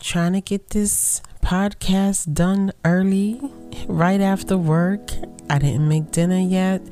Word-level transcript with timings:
trying 0.00 0.32
to 0.32 0.40
get 0.40 0.70
this 0.70 1.22
podcast 1.42 2.32
done 2.32 2.72
early, 2.84 3.40
right 3.86 4.20
after 4.20 4.56
work. 4.56 5.10
I 5.50 5.58
didn't 5.58 5.88
make 5.88 6.10
dinner 6.10 6.38
yet, 6.38 6.82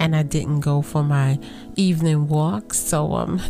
and 0.00 0.16
I 0.16 0.22
didn't 0.22 0.60
go 0.60 0.82
for 0.82 1.02
my 1.02 1.38
evening 1.76 2.28
walk. 2.28 2.74
So, 2.74 3.14
um, 3.14 3.40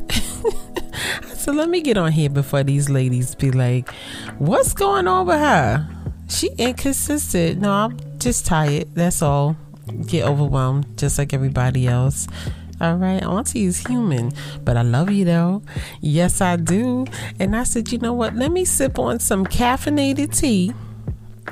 so 1.35 1.53
let 1.53 1.69
me 1.69 1.81
get 1.81 1.97
on 1.97 2.13
here 2.13 2.31
before 2.31 2.65
these 2.65 2.89
ladies 2.89 3.35
be 3.35 3.51
like, 3.51 3.91
"What's 4.39 4.73
going 4.73 5.07
on 5.07 5.27
with 5.27 5.39
her? 5.39 5.89
She 6.29 6.51
inconsistent." 6.59 7.61
No, 7.61 7.73
I'm 7.73 7.99
just 8.19 8.47
tired. 8.47 8.95
That's 8.95 9.23
all. 9.23 9.57
Get 10.07 10.25
overwhelmed, 10.27 10.99
just 10.99 11.19
like 11.19 11.33
everybody 11.33 11.87
else. 11.87 12.27
All 12.81 12.97
right, 12.97 13.23
Auntie 13.23 13.65
is 13.65 13.87
human, 13.87 14.33
but 14.65 14.77
I 14.77 14.83
love 14.83 15.11
you 15.11 15.25
though. 15.25 15.63
Yes, 16.01 16.41
I 16.41 16.57
do. 16.57 17.07
And 17.41 17.57
I 17.57 17.65
said, 17.65 17.91
you 17.91 17.99
know 17.99 18.13
what? 18.13 18.37
Let 18.37 18.53
me 18.53 18.65
sip 18.65 18.99
on 18.99 19.19
some 19.19 19.45
caffeinated 19.45 20.37
tea. 20.39 20.73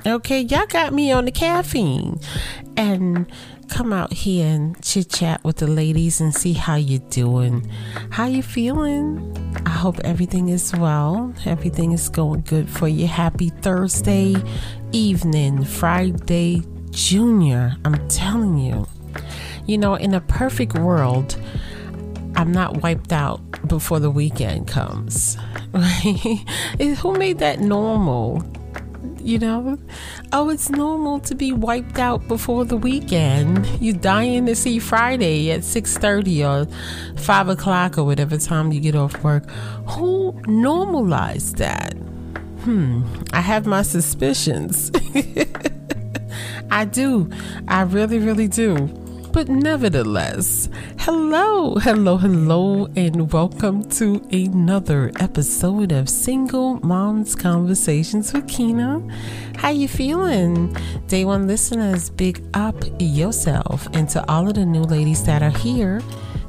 Okay, 0.06 0.42
y'all 0.42 0.66
got 0.66 0.92
me 0.92 1.10
on 1.10 1.24
the 1.24 1.32
caffeine. 1.32 2.20
And 2.76 3.26
come 3.68 3.92
out 3.92 4.12
here 4.12 4.46
and 4.46 4.80
chit 4.82 5.08
chat 5.10 5.42
with 5.42 5.56
the 5.56 5.66
ladies 5.66 6.20
and 6.20 6.34
see 6.34 6.52
how 6.52 6.76
you're 6.76 7.00
doing. 7.10 7.68
How 8.10 8.26
you 8.26 8.42
feeling? 8.42 9.32
I 9.66 9.70
hope 9.70 9.98
everything 10.04 10.48
is 10.48 10.72
well. 10.76 11.34
Everything 11.44 11.92
is 11.92 12.08
going 12.08 12.42
good 12.42 12.70
for 12.70 12.86
you. 12.86 13.06
Happy 13.06 13.48
Thursday 13.48 14.36
evening, 14.92 15.64
Friday 15.64 16.62
Junior. 16.90 17.76
I'm 17.84 18.06
telling 18.08 18.58
you. 18.58 18.86
You 19.66 19.78
know, 19.78 19.94
in 19.94 20.14
a 20.14 20.20
perfect 20.20 20.74
world, 20.78 21.36
I'm 22.36 22.52
not 22.52 22.82
wiped 22.82 23.12
out 23.12 23.40
before 23.66 23.98
the 23.98 24.10
weekend 24.10 24.68
comes. 24.68 25.36
Who 26.78 27.12
made 27.14 27.38
that 27.38 27.60
normal? 27.60 28.44
You 29.18 29.38
know? 29.38 29.78
Oh, 30.32 30.50
it's 30.50 30.70
normal 30.70 31.18
to 31.20 31.34
be 31.34 31.52
wiped 31.52 31.98
out 31.98 32.28
before 32.28 32.64
the 32.64 32.76
weekend. 32.76 33.66
You're 33.80 33.96
dying 33.96 34.46
to 34.46 34.54
see 34.54 34.78
Friday 34.78 35.50
at 35.50 35.60
6:30 35.60 36.44
or 36.44 37.20
5 37.20 37.48
o'clock 37.48 37.98
or 37.98 38.04
whatever 38.04 38.36
time 38.36 38.70
you 38.70 38.80
get 38.80 38.94
off 38.94 39.20
work. 39.24 39.50
Who 39.88 40.40
normalized 40.46 41.56
that? 41.56 41.94
Hmm. 42.62 43.02
I 43.32 43.40
have 43.40 43.66
my 43.66 43.82
suspicions. 43.82 44.92
I 46.70 46.84
do. 46.84 47.30
I 47.68 47.82
really, 47.82 48.18
really 48.18 48.48
do. 48.48 48.88
But 49.36 49.50
nevertheless, 49.50 50.70
hello, 51.00 51.74
hello, 51.74 52.16
hello, 52.16 52.88
and 52.96 53.30
welcome 53.30 53.86
to 53.90 54.26
another 54.32 55.12
episode 55.20 55.92
of 55.92 56.08
Single 56.08 56.80
Moms 56.80 57.34
Conversations 57.34 58.32
with 58.32 58.48
Keyna. 58.48 59.06
How 59.56 59.68
you 59.68 59.88
feeling? 59.88 60.74
Day 61.08 61.26
one 61.26 61.46
listeners, 61.46 62.08
big 62.08 62.42
up 62.54 62.82
yourself. 62.98 63.86
And 63.92 64.08
to 64.08 64.26
all 64.26 64.48
of 64.48 64.54
the 64.54 64.64
new 64.64 64.84
ladies 64.84 65.22
that 65.24 65.42
are 65.42 65.50
here, 65.50 66.00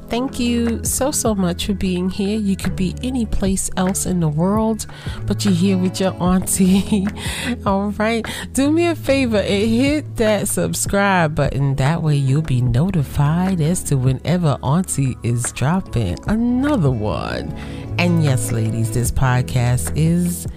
Thank 0.10 0.40
you 0.40 0.84
so, 0.86 1.12
so 1.12 1.36
much 1.36 1.66
for 1.66 1.74
being 1.74 2.10
here. 2.10 2.40
You 2.40 2.56
could 2.56 2.76
be 2.76 2.96
any 3.04 3.26
place 3.26 3.70
else 3.76 4.06
in 4.06 4.22
the 4.22 4.30
world, 4.30 4.86
but 5.26 5.44
you're 5.44 5.54
here 5.54 5.78
with 5.78 6.00
your 6.00 6.14
auntie. 6.22 7.08
All 7.66 7.92
right. 7.92 8.26
Do 8.54 8.72
me 8.72 8.88
a 8.88 8.96
favor 8.96 9.38
and 9.38 9.70
hit 9.70 10.16
that 10.16 10.48
subscribe 10.48 11.36
button. 11.36 11.76
That 11.76 12.04
way 12.04 12.16
you'll 12.16 12.42
be 12.42 12.62
notified 12.62 13.60
as 13.60 13.84
to 13.86 13.98
whenever 13.98 14.58
auntie 14.64 15.18
is 15.24 15.52
dropping 15.52 16.18
another 16.28 16.92
one. 16.92 17.52
And 18.00 18.24
yes, 18.24 18.52
ladies, 18.52 18.92
this 18.92 19.12
podcast 19.12 19.92
is 19.96 20.48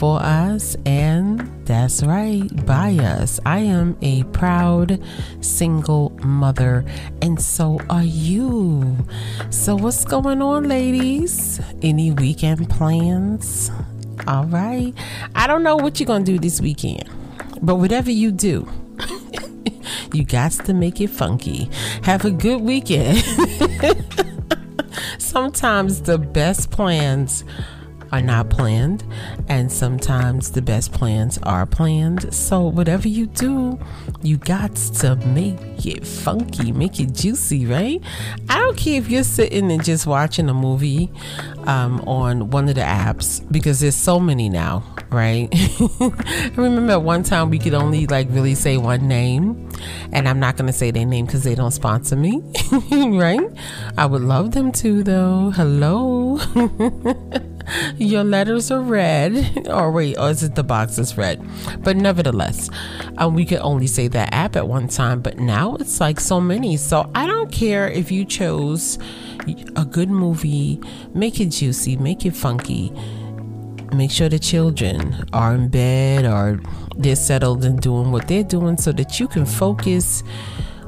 for 0.00 0.18
us, 0.22 0.78
and 0.86 1.40
that's 1.66 2.02
right, 2.02 2.48
by 2.64 2.94
us. 2.94 3.38
I 3.44 3.58
am 3.58 3.98
a 4.00 4.22
proud 4.32 4.98
single 5.42 6.08
mother, 6.24 6.86
and 7.20 7.38
so 7.38 7.78
are 7.90 8.02
you. 8.02 8.96
So, 9.50 9.76
what's 9.76 10.06
going 10.06 10.40
on, 10.40 10.68
ladies? 10.68 11.60
Any 11.82 12.12
weekend 12.12 12.70
plans? 12.70 13.70
All 14.26 14.46
right. 14.46 14.94
I 15.34 15.46
don't 15.46 15.62
know 15.62 15.76
what 15.76 16.00
you're 16.00 16.06
going 16.06 16.24
to 16.24 16.32
do 16.32 16.38
this 16.38 16.62
weekend, 16.62 17.04
but 17.60 17.74
whatever 17.74 18.10
you 18.10 18.32
do, 18.32 18.66
you 20.14 20.24
got 20.24 20.52
to 20.52 20.72
make 20.72 21.02
it 21.02 21.10
funky. 21.10 21.68
Have 22.04 22.24
a 22.24 22.30
good 22.30 22.62
weekend. 22.62 23.18
Sometimes 25.18 26.00
the 26.00 26.16
best 26.16 26.70
plans 26.70 27.44
are 28.12 28.20
not 28.20 28.50
planned, 28.50 29.04
and 29.48 29.70
sometimes 29.70 30.52
the 30.52 30.62
best 30.62 30.92
plans 30.92 31.38
are 31.42 31.66
planned. 31.66 32.32
So, 32.34 32.62
whatever 32.62 33.08
you 33.08 33.26
do, 33.26 33.78
you 34.22 34.36
got 34.36 34.74
to 34.76 35.16
make 35.16 35.86
it 35.86 36.06
funky, 36.06 36.72
make 36.72 37.00
it 37.00 37.12
juicy, 37.12 37.66
right? 37.66 38.02
I 38.48 38.58
don't 38.58 38.76
care 38.76 38.98
if 38.98 39.08
you're 39.08 39.24
sitting 39.24 39.70
and 39.70 39.84
just 39.84 40.06
watching 40.06 40.48
a 40.48 40.54
movie 40.54 41.10
um, 41.64 42.00
on 42.00 42.50
one 42.50 42.68
of 42.68 42.74
the 42.74 42.80
apps 42.80 43.40
because 43.52 43.80
there's 43.80 43.96
so 43.96 44.18
many 44.18 44.48
now, 44.48 44.84
right? 45.10 45.48
I 45.54 46.52
remember 46.56 46.98
one 46.98 47.22
time 47.22 47.50
we 47.50 47.58
could 47.58 47.74
only 47.74 48.06
like 48.06 48.28
really 48.30 48.54
say 48.54 48.76
one 48.76 49.08
name, 49.08 49.70
and 50.12 50.28
I'm 50.28 50.40
not 50.40 50.56
going 50.56 50.66
to 50.66 50.72
say 50.72 50.90
their 50.90 51.06
name 51.06 51.26
because 51.26 51.44
they 51.44 51.54
don't 51.54 51.70
sponsor 51.70 52.16
me, 52.16 52.42
right? 52.90 53.48
I 53.96 54.06
would 54.06 54.22
love 54.22 54.52
them 54.52 54.72
to, 54.72 55.02
though. 55.02 55.50
Hello. 55.50 56.38
your 57.96 58.24
letters 58.24 58.70
are 58.70 58.80
red. 58.80 59.66
Or 59.70 59.92
wait, 59.92 60.18
or 60.18 60.30
is 60.30 60.42
it 60.42 60.56
the 60.56 60.64
box 60.64 60.98
is 60.98 61.16
red? 61.16 61.40
But 61.80 61.96
nevertheless, 61.96 62.70
um, 63.18 63.34
we 63.34 63.44
could 63.44 63.60
only 63.60 63.86
say 63.86 64.08
that 64.08 64.32
app 64.34 64.56
at 64.56 64.66
one 64.66 64.88
time, 64.88 65.20
but 65.20 65.38
now 65.38 65.76
it's 65.76 66.00
like 66.00 66.18
so 66.18 66.40
many. 66.40 66.76
So 66.76 67.08
I 67.14 67.26
don't 67.26 67.52
care 67.52 67.88
if 67.88 68.10
you 68.10 68.24
chose 68.24 68.98
a 69.76 69.84
good 69.84 70.10
movie, 70.10 70.80
make 71.14 71.40
it 71.40 71.46
juicy, 71.50 71.96
make 71.96 72.26
it 72.26 72.34
funky. 72.34 72.92
Make 73.92 74.10
sure 74.10 74.28
the 74.28 74.38
children 74.38 75.24
are 75.32 75.54
in 75.54 75.68
bed 75.68 76.24
or 76.24 76.60
they're 76.96 77.16
settled 77.16 77.64
and 77.64 77.80
doing 77.80 78.12
what 78.12 78.28
they're 78.28 78.44
doing 78.44 78.76
so 78.76 78.92
that 78.92 79.18
you 79.18 79.26
can 79.28 79.46
focus 79.46 80.22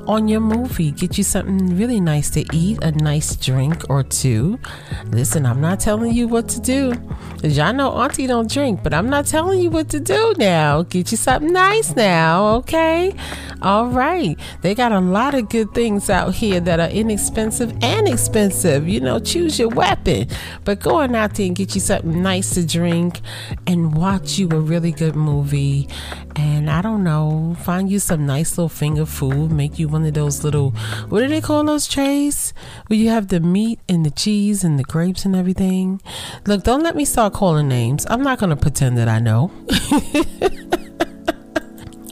on 0.07 0.29
your 0.29 0.41
movie. 0.41 0.91
Get 0.91 1.19
you 1.19 1.25
something 1.25 1.77
really 1.77 2.01
nice 2.01 2.31
to 2.31 2.45
eat, 2.53 2.83
a 2.83 2.93
nice 2.93 3.37
drink 3.37 3.89
or 3.89 4.03
two. 4.03 4.59
Listen, 5.07 5.47
I'm 5.47 5.61
not 5.61 5.81
telling 5.81 6.13
you 6.13 6.29
what 6.29 6.49
to 6.51 6.61
do. 6.61 6.95
Cause 7.41 7.57
y'all 7.57 7.73
know 7.73 7.91
Auntie 7.93 8.27
don't 8.27 8.51
drink, 8.51 8.83
but 8.83 8.95
I'm 8.95 9.11
not 9.11 9.27
telling 9.27 9.61
you 9.61 9.71
what 9.71 9.89
to 9.91 10.01
do 10.01 10.35
now. 10.39 10.83
Get 10.83 11.11
you 11.11 11.17
something 11.17 11.53
nice 11.53 11.97
now, 11.97 12.55
okay? 12.57 13.15
All 13.63 13.87
right. 13.87 14.39
They 14.63 14.75
got 14.75 14.93
a 14.93 15.01
lot 15.01 15.35
of 15.35 15.49
good 15.49 15.73
things 15.73 16.11
out 16.11 16.35
here 16.35 16.61
that 16.61 16.81
are 16.81 16.89
inexpensive 16.89 17.77
and 17.83 18.09
expensive. 18.09 18.89
You 18.89 19.01
know, 19.01 19.19
choose 19.19 19.59
your 19.59 19.69
weapon. 19.69 20.29
But 20.65 20.81
go 20.81 20.97
on 20.97 21.15
out 21.15 21.35
there 21.35 21.47
and 21.47 21.57
get 21.57 21.75
you 21.75 21.81
something 21.81 22.23
nice 22.23 22.55
to 22.55 22.67
drink 22.67 23.21
and 23.67 23.97
watch 23.97 24.39
you 24.39 24.49
a 24.51 24.59
really 24.59 24.93
good 24.93 25.15
movie. 25.15 25.89
And 26.35 26.71
I 26.71 26.83
don't 26.83 27.05
know, 27.05 27.57
find 27.63 27.91
you 27.91 27.99
some 27.99 28.27
nice 28.27 28.53
little 28.53 28.69
finger 28.69 29.07
food, 29.07 29.53
make 29.53 29.79
you 29.79 29.89
one 29.93 30.05
of 30.05 30.15
those 30.15 30.43
little 30.43 30.71
what 31.09 31.21
do 31.21 31.29
they 31.29 31.41
call 31.41 31.63
those 31.65 31.87
trays 31.87 32.53
where 32.87 32.99
you 32.99 33.09
have 33.09 33.29
the 33.29 33.41
meat 33.41 33.79
and 33.89 34.05
the 34.05 34.11
cheese 34.11 34.65
and 34.65 34.79
the 34.79 34.85
grapes 34.85 35.25
and 35.25 35.37
everything 35.37 36.01
look 36.47 36.63
don't 36.65 36.83
let 36.83 36.97
me 36.97 37.05
start 37.05 37.33
calling 37.33 37.69
names 37.69 38.07
i'm 38.11 38.23
not 38.23 38.39
to 38.51 38.57
pretend 38.57 38.97
that 38.97 39.09
i 39.09 39.19
know 39.19 39.51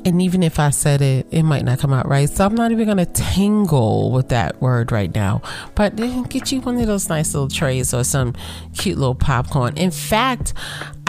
and 0.05 0.23
even 0.23 0.43
if 0.43 0.59
I 0.59 0.71
said 0.71 1.03
it, 1.03 1.27
it 1.31 1.43
might 1.43 1.65
not 1.65 1.79
come 1.79 1.93
out 1.93 2.09
right. 2.09 2.29
So 2.29 2.45
I'm 2.45 2.55
not 2.55 2.73
even 2.73 2.87
to 2.99 3.07
tangle 3.07 4.11
with 4.11 4.29
that 4.31 4.61
word 4.61 4.93
right 4.93 5.15
now. 5.15 5.43
But 5.75 5.97
get 6.29 6.51
you 6.53 6.61
one 6.61 6.79
of 6.79 6.87
those 6.87 7.09
nice 7.09 7.35
little 7.35 7.49
trays 7.49 7.93
or 7.93 8.05
some 8.05 8.35
cute 8.77 8.99
little 8.99 9.15
popcorn. 9.15 9.77
In 9.77 9.91
fact, 9.91 10.55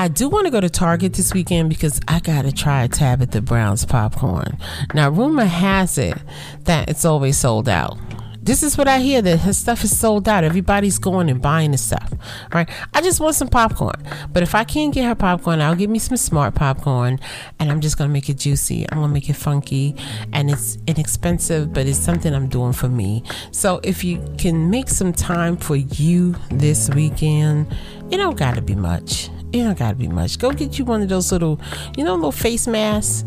I 0.02 0.08
do 0.08 0.30
want 0.30 0.48
to 0.48 0.52
go 0.52 0.60
to 0.60 0.68
Target 0.68 1.14
this 1.14 1.32
weekend 1.32 1.70
because 1.70 2.02
I 2.08 2.22
got 2.22 2.42
to 2.42 2.52
try 2.52 2.82
a 2.82 2.88
Tabitha 2.88 3.40
Brown's 3.40 3.86
popcorn. 3.86 4.58
Now, 4.96 5.12
rumor 5.12 5.46
has 5.46 6.00
it 6.00 6.18
that 6.62 6.90
it's 6.90 7.06
always 7.06 7.38
sold 7.38 7.70
out. 7.70 8.00
This 8.42 8.64
is 8.64 8.80
what 8.80 8.88
I 8.88 8.98
hear 8.98 9.22
that 9.22 9.42
her 9.42 9.54
stuff 9.54 9.84
is 9.84 9.96
sold 9.96 10.28
out. 10.28 10.44
Everybody's 10.44 10.98
going 10.98 11.30
and 11.30 11.40
buying 11.40 11.70
the 11.70 11.78
stuff, 11.78 12.12
right? 12.52 12.68
I 12.96 13.02
just 13.02 13.20
want 13.20 13.36
some 13.36 13.48
popcorn. 13.48 14.04
But 14.34 14.42
if 14.42 14.56
I 14.56 14.64
can't 14.64 14.92
get 14.92 15.06
her 15.06 15.14
popcorn, 15.14 15.62
I'll 15.62 15.76
get 15.76 15.92
me 15.92 16.00
some 16.00 16.18
smart 16.18 16.56
popcorn 16.56 17.20
and 17.60 17.72
I'm 17.72 17.80
just 17.80 18.00
going 18.00 18.10
to 18.10 18.12
make 18.12 18.28
it 18.28 18.40
juicy. 18.40 18.88
I'm 18.92 18.98
going 18.98 19.10
to 19.10 19.14
make 19.14 19.30
it 19.30 19.36
funky 19.36 19.96
and 20.34 20.50
it's 20.50 20.80
inexpensive, 20.88 21.74
but 21.74 21.86
it's 21.86 22.00
something 22.00 22.34
I'm 22.34 22.48
doing 22.48 22.74
for 22.74 22.90
me. 22.90 23.22
So 23.52 23.80
if 23.84 24.04
you 24.04 24.20
can 24.40 24.72
make 24.72 24.90
some 24.90 25.14
time 25.14 25.58
for 25.58 25.76
you 25.76 26.36
this 26.50 26.90
weekend, 26.90 27.72
it 28.10 28.18
don't 28.18 28.36
got 28.36 28.56
to 28.56 28.64
be 28.64 28.74
much. 28.74 29.30
It 29.54 29.64
don't 29.64 29.78
got 29.78 29.90
to 29.90 29.96
be 29.96 30.08
much. 30.08 30.40
Go 30.40 30.52
get 30.52 30.80
you 30.80 30.86
one 30.86 31.02
of 31.02 31.10
those 31.10 31.32
little, 31.32 31.60
you 31.98 32.04
know, 32.04 32.16
little 32.16 32.32
face 32.32 32.68
masks 32.68 33.26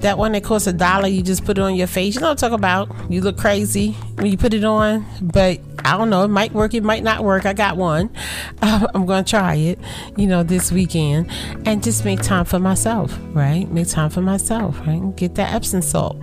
that 0.00 0.18
one 0.18 0.32
that 0.32 0.44
costs 0.44 0.66
a 0.66 0.72
dollar, 0.72 1.08
you 1.08 1.22
just 1.22 1.44
put 1.44 1.58
it 1.58 1.60
on 1.60 1.74
your 1.74 1.86
face. 1.86 2.14
You 2.14 2.20
know 2.20 2.28
what 2.28 2.42
I'm 2.42 2.50
talking 2.50 2.54
about? 2.54 3.10
You 3.10 3.20
look 3.20 3.36
crazy 3.36 3.92
when 4.14 4.26
you 4.26 4.36
put 4.36 4.54
it 4.54 4.64
on, 4.64 5.04
but 5.20 5.60
I 5.84 5.96
don't 5.96 6.10
know. 6.10 6.24
It 6.24 6.28
might 6.28 6.52
work, 6.52 6.74
it 6.74 6.82
might 6.82 7.02
not 7.02 7.24
work. 7.24 7.46
I 7.46 7.52
got 7.52 7.76
one. 7.76 8.10
I'm 8.62 9.06
going 9.06 9.24
to 9.24 9.30
try 9.30 9.54
it, 9.54 9.78
you 10.16 10.26
know, 10.26 10.42
this 10.42 10.70
weekend 10.70 11.30
and 11.66 11.82
just 11.82 12.04
make 12.04 12.22
time 12.22 12.44
for 12.44 12.58
myself, 12.58 13.18
right? 13.32 13.70
Make 13.70 13.88
time 13.88 14.10
for 14.10 14.20
myself, 14.22 14.78
right? 14.86 15.14
Get 15.16 15.34
that 15.36 15.52
Epsom 15.52 15.82
salt 15.82 16.16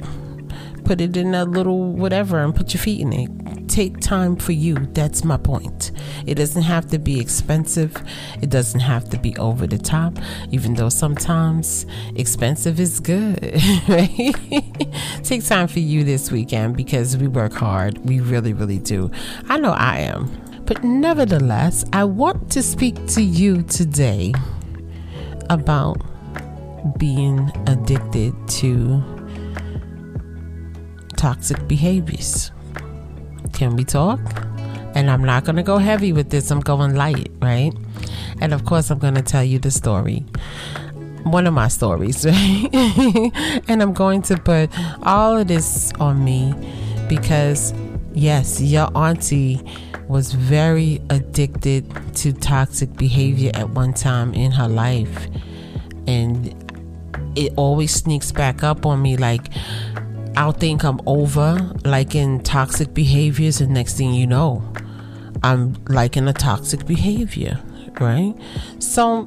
put 0.85 1.01
it 1.01 1.17
in 1.17 1.33
a 1.33 1.43
little 1.43 1.91
whatever 1.91 2.39
and 2.39 2.55
put 2.55 2.73
your 2.73 2.81
feet 2.81 3.01
in 3.01 3.11
it. 3.11 3.67
Take 3.67 3.99
time 3.99 4.35
for 4.35 4.51
you. 4.51 4.75
That's 4.93 5.23
my 5.23 5.37
point. 5.37 5.91
It 6.27 6.35
doesn't 6.35 6.61
have 6.61 6.87
to 6.91 6.99
be 6.99 7.19
expensive. 7.19 7.95
It 8.41 8.49
doesn't 8.49 8.79
have 8.79 9.09
to 9.09 9.17
be 9.17 9.35
over 9.37 9.65
the 9.65 9.79
top, 9.79 10.17
even 10.51 10.75
though 10.75 10.89
sometimes 10.89 11.85
expensive 12.15 12.79
is 12.79 12.99
good, 12.99 13.41
right? 13.89 14.33
Take 15.23 15.43
time 15.43 15.67
for 15.67 15.79
you 15.79 16.03
this 16.03 16.31
weekend 16.31 16.77
because 16.77 17.17
we 17.17 17.27
work 17.27 17.53
hard. 17.53 17.97
We 18.07 18.19
really, 18.19 18.53
really 18.53 18.79
do. 18.79 19.09
I 19.49 19.57
know 19.57 19.71
I 19.71 19.97
am. 19.97 20.31
But 20.65 20.83
nevertheless, 20.83 21.83
I 21.91 22.03
want 22.05 22.51
to 22.51 22.63
speak 22.63 23.07
to 23.07 23.21
you 23.21 23.63
today 23.63 24.33
about 25.49 25.97
being 26.97 27.51
addicted 27.67 28.33
to 28.47 29.14
toxic 31.15 31.67
behaviors. 31.67 32.51
Can 33.53 33.75
we 33.75 33.83
talk? 33.83 34.19
And 34.95 35.09
I'm 35.09 35.23
not 35.23 35.43
going 35.43 35.57
to 35.57 35.63
go 35.63 35.77
heavy 35.77 36.13
with 36.13 36.29
this, 36.29 36.51
I'm 36.51 36.61
going 36.61 36.95
light, 36.95 37.31
right? 37.41 37.73
And 38.41 38.53
of 38.53 38.65
course, 38.65 38.89
I'm 38.89 38.99
going 38.99 39.15
to 39.15 39.21
tell 39.21 39.43
you 39.43 39.59
the 39.59 39.71
story. 39.71 40.25
One 41.23 41.47
of 41.47 41.53
my 41.53 41.67
stories, 41.67 42.25
right? 42.25 43.31
and 43.67 43.81
I'm 43.81 43.93
going 43.93 44.21
to 44.23 44.37
put 44.37 44.69
all 45.03 45.37
of 45.37 45.47
this 45.47 45.91
on 45.93 46.23
me 46.23 46.53
because, 47.09 47.73
yes, 48.13 48.61
your 48.61 48.89
auntie 48.95 49.61
was 50.07 50.33
very 50.33 51.01
addicted 51.09 51.89
to 52.15 52.31
toxic 52.31 52.93
behavior 52.95 53.51
at 53.53 53.69
one 53.71 53.93
time 53.93 54.33
in 54.33 54.51
her 54.51 54.67
life. 54.67 55.27
And 56.07 56.53
it 57.35 57.53
always 57.57 57.93
sneaks 57.93 58.31
back 58.31 58.63
up 58.63 58.85
on 58.85 59.01
me 59.01 59.17
like, 59.17 59.47
I'll 60.37 60.51
think 60.51 60.83
I'm 60.83 60.99
over 61.05 61.71
like 61.85 62.15
in 62.15 62.41
toxic 62.41 62.93
behaviors, 62.93 63.61
and 63.61 63.73
next 63.73 63.97
thing 63.97 64.13
you 64.13 64.27
know, 64.27 64.63
I'm 65.43 65.75
like 65.87 66.17
in 66.17 66.27
a 66.27 66.33
toxic 66.33 66.85
behavior, 66.85 67.59
right? 67.99 68.33
So, 68.79 69.23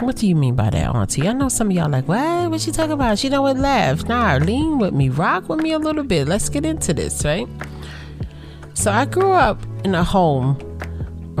what 0.00 0.16
do 0.16 0.26
you 0.26 0.34
mean 0.34 0.56
by 0.56 0.70
that, 0.70 0.94
Auntie? 0.94 1.28
I 1.28 1.32
know 1.32 1.48
some 1.48 1.68
of 1.68 1.76
y'all 1.76 1.90
like, 1.90 2.08
what? 2.08 2.50
What 2.50 2.66
you 2.66 2.72
talking 2.72 2.92
about? 2.92 3.18
She 3.18 3.28
know 3.28 3.42
what 3.42 3.58
left. 3.58 4.08
Nah, 4.08 4.36
lean 4.36 4.78
with 4.78 4.94
me, 4.94 5.10
rock 5.10 5.48
with 5.48 5.60
me 5.60 5.72
a 5.72 5.78
little 5.78 6.04
bit. 6.04 6.26
Let's 6.26 6.48
get 6.48 6.64
into 6.64 6.94
this, 6.94 7.24
right? 7.24 7.46
So 8.74 8.90
I 8.90 9.04
grew 9.04 9.32
up 9.32 9.62
in 9.84 9.94
a 9.94 10.02
home 10.02 10.58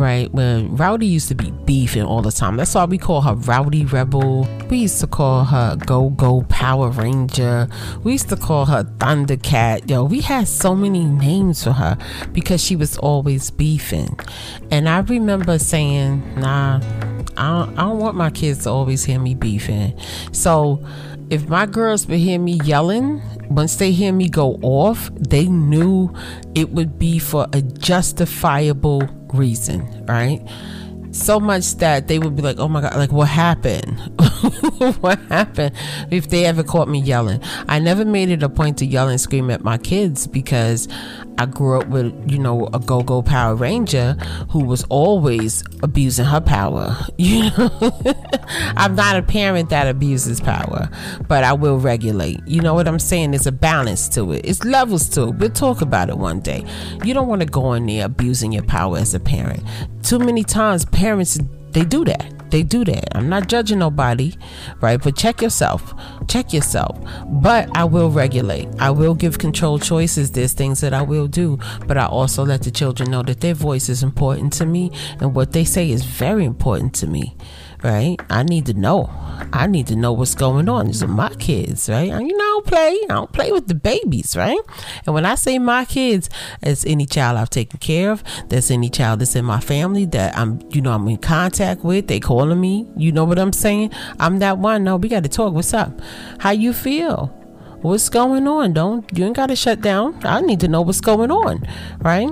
right? 0.00 0.32
When 0.32 0.74
Rowdy 0.76 1.06
used 1.06 1.28
to 1.28 1.34
be 1.34 1.50
beefing 1.50 2.02
all 2.02 2.22
the 2.22 2.32
time. 2.32 2.56
That's 2.56 2.74
why 2.74 2.84
we 2.86 2.98
call 2.98 3.20
her 3.20 3.34
Rowdy 3.34 3.84
Rebel. 3.84 4.48
We 4.68 4.78
used 4.78 5.00
to 5.00 5.06
call 5.06 5.44
her 5.44 5.76
Go 5.76 6.10
Go 6.10 6.42
Power 6.48 6.90
Ranger. 6.90 7.68
We 8.02 8.12
used 8.12 8.28
to 8.30 8.36
call 8.36 8.64
her 8.66 8.84
Thundercat. 8.84 9.88
Yo, 9.88 10.04
we 10.04 10.20
had 10.20 10.48
so 10.48 10.74
many 10.74 11.04
names 11.04 11.62
for 11.62 11.72
her 11.72 11.98
because 12.32 12.62
she 12.62 12.76
was 12.76 12.96
always 12.98 13.50
beefing. 13.50 14.18
And 14.70 14.88
I 14.88 15.00
remember 15.00 15.58
saying, 15.58 16.40
nah, 16.40 16.80
I 17.36 17.48
don't, 17.48 17.78
I 17.78 17.82
don't 17.82 17.98
want 17.98 18.16
my 18.16 18.30
kids 18.30 18.64
to 18.64 18.70
always 18.70 19.04
hear 19.04 19.20
me 19.20 19.34
beefing. 19.34 19.98
So 20.32 20.84
if 21.30 21.48
my 21.48 21.66
girls 21.66 22.06
would 22.06 22.18
hear 22.18 22.38
me 22.38 22.58
yelling, 22.64 23.22
once 23.50 23.76
they 23.76 23.92
hear 23.92 24.12
me 24.12 24.28
go 24.28 24.54
off, 24.62 25.10
they 25.14 25.46
knew 25.46 26.12
it 26.54 26.70
would 26.70 26.98
be 26.98 27.18
for 27.18 27.46
a 27.52 27.62
justifiable 27.62 29.02
reason, 29.34 30.04
right? 30.06 30.40
So 31.12 31.40
much 31.40 31.74
that 31.76 32.08
they 32.08 32.18
would 32.18 32.36
be 32.36 32.42
like, 32.42 32.58
oh 32.58 32.68
my 32.68 32.80
God, 32.80 32.96
like 32.96 33.12
what 33.12 33.28
happened? 33.28 33.98
what 35.00 35.18
happened 35.28 35.74
if 36.10 36.28
they 36.28 36.46
ever 36.46 36.62
caught 36.62 36.88
me 36.88 37.00
yelling? 37.00 37.40
I 37.68 37.78
never 37.78 38.04
made 38.04 38.30
it 38.30 38.42
a 38.42 38.48
point 38.48 38.78
to 38.78 38.86
yell 38.86 39.08
and 39.08 39.20
scream 39.20 39.50
at 39.50 39.62
my 39.62 39.78
kids 39.78 40.26
because 40.26 40.88
I 41.38 41.46
grew 41.46 41.80
up 41.80 41.88
with, 41.88 42.30
you 42.30 42.38
know, 42.38 42.68
a 42.72 42.78
go 42.78 43.02
go 43.02 43.22
Power 43.22 43.54
Ranger 43.54 44.12
who 44.50 44.64
was 44.64 44.84
always 44.84 45.62
abusing 45.82 46.26
her 46.26 46.40
power. 46.40 46.96
You 47.20 47.50
know, 47.50 47.92
I'm 48.76 48.94
not 48.96 49.16
a 49.16 49.22
parent 49.22 49.70
that 49.70 49.86
abuses 49.86 50.40
power, 50.40 50.88
but 51.28 51.44
I 51.44 51.52
will 51.52 51.78
regulate. 51.78 52.40
You 52.46 52.60
know 52.60 52.74
what 52.74 52.88
I'm 52.88 52.98
saying? 52.98 53.32
There's 53.32 53.46
a 53.46 53.52
balance 53.52 54.08
to 54.10 54.32
it, 54.32 54.44
it's 54.44 54.64
levels 54.64 55.08
to 55.10 55.28
it. 55.28 55.34
We'll 55.36 55.50
talk 55.50 55.80
about 55.80 56.08
it 56.08 56.18
one 56.18 56.40
day. 56.40 56.64
You 57.04 57.14
don't 57.14 57.28
want 57.28 57.42
to 57.42 57.46
go 57.46 57.74
in 57.74 57.86
there 57.86 58.06
abusing 58.06 58.52
your 58.52 58.64
power 58.64 58.98
as 58.98 59.14
a 59.14 59.20
parent. 59.20 59.62
Too 60.02 60.18
many 60.18 60.42
times, 60.42 60.84
parents, 60.86 61.38
they 61.72 61.84
do 61.84 62.04
that 62.06 62.39
they 62.50 62.62
do 62.62 62.84
that. 62.84 63.16
I'm 63.16 63.28
not 63.28 63.48
judging 63.48 63.78
nobody, 63.78 64.36
right? 64.80 65.02
But 65.02 65.16
check 65.16 65.42
yourself. 65.42 65.94
Check 66.28 66.52
yourself. 66.52 66.98
But 67.26 67.68
I 67.76 67.84
will 67.84 68.10
regulate. 68.10 68.68
I 68.78 68.90
will 68.90 69.14
give 69.14 69.38
control 69.38 69.78
choices. 69.78 70.32
There's 70.32 70.52
things 70.52 70.80
that 70.80 70.94
I 70.94 71.02
will 71.02 71.26
do. 71.26 71.58
But 71.86 71.96
I 71.96 72.06
also 72.06 72.44
let 72.44 72.62
the 72.62 72.70
children 72.70 73.10
know 73.10 73.22
that 73.22 73.40
their 73.40 73.54
voice 73.54 73.88
is 73.88 74.02
important 74.02 74.52
to 74.54 74.66
me 74.66 74.90
and 75.20 75.34
what 75.34 75.52
they 75.52 75.64
say 75.64 75.90
is 75.90 76.04
very 76.04 76.44
important 76.44 76.94
to 76.94 77.06
me 77.06 77.36
right? 77.82 78.16
I 78.28 78.42
need 78.42 78.66
to 78.66 78.74
know. 78.74 79.10
I 79.52 79.66
need 79.66 79.86
to 79.88 79.96
know 79.96 80.12
what's 80.12 80.34
going 80.34 80.68
on. 80.68 80.86
These 80.86 81.02
are 81.02 81.08
my 81.08 81.30
kids, 81.34 81.88
right? 81.88 82.08
You 82.08 82.36
know, 82.36 82.44
I 82.44 82.48
don't 82.48 82.66
play. 82.66 83.00
I 83.04 83.06
don't 83.08 83.32
play 83.32 83.52
with 83.52 83.68
the 83.68 83.74
babies, 83.74 84.36
right? 84.36 84.58
And 85.06 85.14
when 85.14 85.24
I 85.24 85.34
say 85.34 85.58
my 85.58 85.84
kids, 85.84 86.28
it's 86.62 86.84
any 86.84 87.06
child 87.06 87.38
I've 87.38 87.50
taken 87.50 87.78
care 87.78 88.12
of. 88.12 88.22
That's 88.48 88.70
any 88.70 88.90
child 88.90 89.20
that's 89.20 89.34
in 89.34 89.44
my 89.44 89.60
family 89.60 90.04
that 90.06 90.36
I'm, 90.36 90.60
you 90.70 90.80
know, 90.80 90.92
I'm 90.92 91.08
in 91.08 91.16
contact 91.16 91.82
with. 91.82 92.06
They 92.06 92.20
calling 92.20 92.60
me. 92.60 92.86
You 92.96 93.12
know 93.12 93.24
what 93.24 93.38
I'm 93.38 93.52
saying? 93.52 93.92
I'm 94.18 94.38
that 94.40 94.58
one. 94.58 94.84
No, 94.84 94.96
we 94.96 95.08
got 95.08 95.22
to 95.22 95.28
talk. 95.28 95.54
What's 95.54 95.74
up? 95.74 96.00
How 96.38 96.50
you 96.50 96.72
feel? 96.72 97.26
What's 97.82 98.10
going 98.10 98.46
on? 98.46 98.74
Don't 98.74 99.10
you 99.16 99.24
ain't 99.24 99.36
got 99.36 99.46
to 99.46 99.56
shut 99.56 99.80
down. 99.80 100.20
I 100.22 100.42
need 100.42 100.60
to 100.60 100.68
know 100.68 100.82
what's 100.82 101.00
going 101.00 101.30
on, 101.30 101.66
right? 102.00 102.28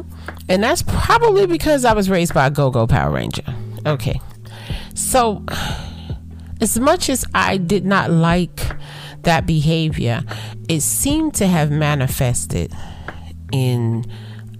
And 0.46 0.62
that's 0.62 0.82
probably 0.82 1.46
because 1.46 1.86
I 1.86 1.94
was 1.94 2.10
raised 2.10 2.34
by 2.34 2.48
a 2.48 2.50
go-go 2.50 2.86
Power 2.86 3.10
Ranger. 3.10 3.44
Okay. 3.86 4.20
So, 4.98 5.44
as 6.60 6.76
much 6.80 7.08
as 7.08 7.24
I 7.32 7.56
did 7.56 7.84
not 7.86 8.10
like 8.10 8.60
that 9.22 9.46
behavior, 9.46 10.22
it 10.68 10.80
seemed 10.80 11.34
to 11.34 11.46
have 11.46 11.70
manifested 11.70 12.72
in 13.52 14.04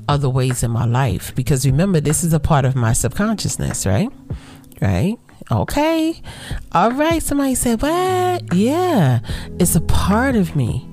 other 0.09 0.31
ways 0.31 0.63
in 0.63 0.71
my 0.71 0.85
life. 0.85 1.35
Because 1.35 1.67
remember, 1.67 1.99
this 1.99 2.23
is 2.23 2.33
a 2.33 2.39
part 2.39 2.65
of 2.65 2.77
my 2.77 2.93
subconsciousness, 2.93 3.85
right? 3.85 4.11
Right? 4.81 5.17
Okay. 5.51 6.23
All 6.71 6.93
right. 6.93 7.21
Somebody 7.21 7.57
said, 7.57 7.83
What? 7.83 8.55
Yeah. 8.55 9.19
It's 9.59 9.75
a 9.75 9.81
part 9.81 10.37
of 10.37 10.55
me. 10.55 10.89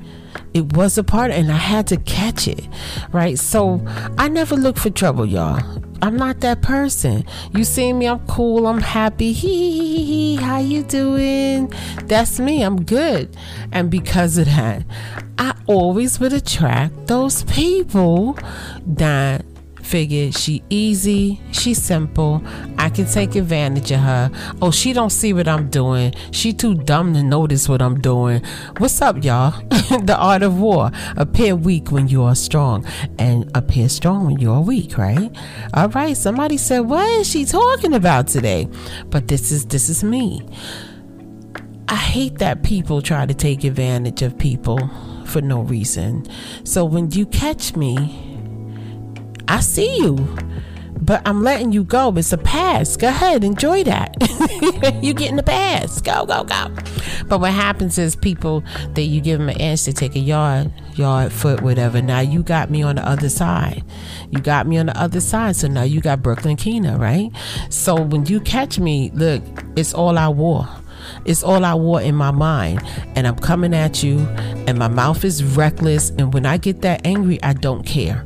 It 0.55 0.73
was 0.73 0.97
a 0.97 1.03
part, 1.03 1.29
and 1.29 1.51
I 1.51 1.57
had 1.57 1.85
to 1.87 1.97
catch 1.97 2.47
it, 2.47 2.67
right? 3.11 3.37
So 3.37 3.85
I 4.17 4.27
never 4.27 4.55
look 4.55 4.77
for 4.77 4.89
trouble, 4.89 5.27
y'all. 5.27 5.61
I'm 6.01 6.17
not 6.17 6.41
that 6.41 6.61
person. 6.61 7.25
You 7.53 7.63
see 7.63 7.93
me, 7.93 8.07
I'm 8.07 8.25
cool, 8.27 8.67
I'm 8.67 8.81
happy. 8.81 9.33
Hee 9.33 10.35
how 10.35 10.59
you 10.59 10.83
doing? 10.83 11.71
That's 12.05 12.39
me. 12.39 12.61
I'm 12.61 12.83
good. 12.83 13.35
And 13.71 13.89
because 13.89 14.37
of 14.37 14.45
that, 14.45 14.83
I 15.37 15.55
always 15.65 16.19
would 16.19 16.33
attract 16.33 17.07
those 17.07 17.43
people 17.43 18.37
that 18.85 19.45
Figure 19.85 20.31
she 20.31 20.63
easy, 20.71 21.39
she 21.51 21.75
simple. 21.75 22.41
I 22.79 22.89
can 22.89 23.05
take 23.05 23.35
advantage 23.35 23.91
of 23.91 23.99
her. 23.99 24.31
Oh, 24.59 24.71
she 24.71 24.93
don't 24.93 25.11
see 25.11 25.31
what 25.31 25.47
I'm 25.47 25.69
doing. 25.69 26.15
She 26.31 26.53
too 26.53 26.73
dumb 26.73 27.13
to 27.13 27.21
notice 27.21 27.69
what 27.69 27.83
I'm 27.83 28.01
doing. 28.01 28.41
What's 28.79 28.99
up, 29.03 29.23
y'all? 29.23 29.51
the 29.69 30.17
art 30.17 30.41
of 30.41 30.59
war. 30.59 30.91
Appear 31.17 31.55
weak 31.55 31.91
when 31.91 32.07
you 32.07 32.23
are 32.23 32.33
strong, 32.33 32.83
and 33.19 33.49
appear 33.55 33.87
strong 33.87 34.25
when 34.25 34.39
you 34.39 34.51
are 34.51 34.61
weak. 34.61 34.97
Right? 34.97 35.29
All 35.75 35.89
right. 35.89 36.17
Somebody 36.17 36.57
said, 36.57 36.79
"What 36.79 37.07
is 37.19 37.29
she 37.29 37.45
talking 37.45 37.93
about 37.93 38.27
today?" 38.27 38.67
But 39.11 39.27
this 39.27 39.51
is 39.51 39.67
this 39.67 39.87
is 39.87 40.03
me. 40.03 40.41
I 41.87 41.95
hate 41.95 42.39
that 42.39 42.63
people 42.63 43.03
try 43.03 43.27
to 43.27 43.35
take 43.35 43.63
advantage 43.63 44.23
of 44.23 44.35
people 44.39 44.89
for 45.25 45.41
no 45.41 45.61
reason. 45.61 46.25
So 46.63 46.83
when 46.85 47.11
you 47.11 47.27
catch 47.27 47.75
me 47.75 48.25
I 49.47 49.59
see 49.59 49.97
you, 49.99 50.15
but 51.01 51.21
I'm 51.25 51.43
letting 51.43 51.71
you 51.71 51.83
go. 51.83 52.13
It's 52.17 52.33
a 52.33 52.37
pass. 52.37 52.97
Go 52.97 53.07
ahead, 53.07 53.43
enjoy 53.43 53.83
that. 53.83 54.15
you 55.03 55.13
getting 55.13 55.35
the 55.35 55.43
pass. 55.43 56.01
Go, 56.01 56.25
go, 56.25 56.43
go. 56.43 56.67
But 57.27 57.39
what 57.39 57.53
happens 57.53 57.97
is 57.97 58.15
people 58.15 58.63
that 58.93 59.03
you 59.03 59.21
give 59.21 59.39
them 59.39 59.49
an 59.49 59.57
inch 59.57 59.83
to 59.83 59.93
take 59.93 60.15
a 60.15 60.19
yard, 60.19 60.71
yard, 60.95 61.31
foot, 61.31 61.61
whatever. 61.61 62.01
Now 62.01 62.21
you 62.21 62.43
got 62.43 62.69
me 62.69 62.81
on 62.81 62.95
the 62.95 63.07
other 63.07 63.29
side. 63.29 63.83
You 64.31 64.39
got 64.39 64.67
me 64.67 64.77
on 64.77 64.87
the 64.87 64.99
other 64.99 65.21
side. 65.21 65.55
So 65.55 65.67
now 65.67 65.83
you 65.83 66.01
got 66.01 66.21
Brooklyn 66.21 66.55
Keyna, 66.55 66.97
right? 66.97 67.31
So 67.69 68.01
when 68.01 68.25
you 68.25 68.39
catch 68.39 68.79
me, 68.79 69.11
look, 69.13 69.43
it's 69.75 69.93
all 69.93 70.17
I 70.17 70.29
war. 70.29 70.67
It's 71.25 71.43
all 71.43 71.65
I 71.65 71.73
want 71.73 72.05
in 72.05 72.15
my 72.15 72.31
mind. 72.31 72.81
And 73.15 73.27
I'm 73.27 73.35
coming 73.35 73.73
at 73.73 74.03
you, 74.03 74.19
and 74.67 74.77
my 74.77 74.87
mouth 74.87 75.23
is 75.23 75.43
reckless. 75.43 76.09
And 76.11 76.33
when 76.33 76.45
I 76.45 76.57
get 76.57 76.81
that 76.81 77.05
angry, 77.05 77.41
I 77.43 77.53
don't 77.53 77.85
care. 77.85 78.25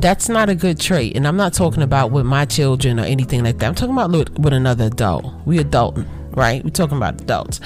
That's 0.00 0.28
not 0.28 0.48
a 0.48 0.54
good 0.54 0.78
trait. 0.78 1.16
And 1.16 1.26
I'm 1.26 1.36
not 1.36 1.54
talking 1.54 1.82
about 1.82 2.12
with 2.12 2.24
my 2.24 2.44
children 2.44 3.00
or 3.00 3.04
anything 3.04 3.42
like 3.42 3.58
that. 3.58 3.66
I'm 3.66 3.74
talking 3.74 3.94
about 3.94 4.38
with 4.38 4.52
another 4.52 4.86
adult. 4.86 5.26
We 5.44 5.58
adult, 5.58 5.98
right? 6.30 6.62
We're 6.62 6.70
talking 6.70 6.96
about 6.96 7.20
adults. 7.20 7.60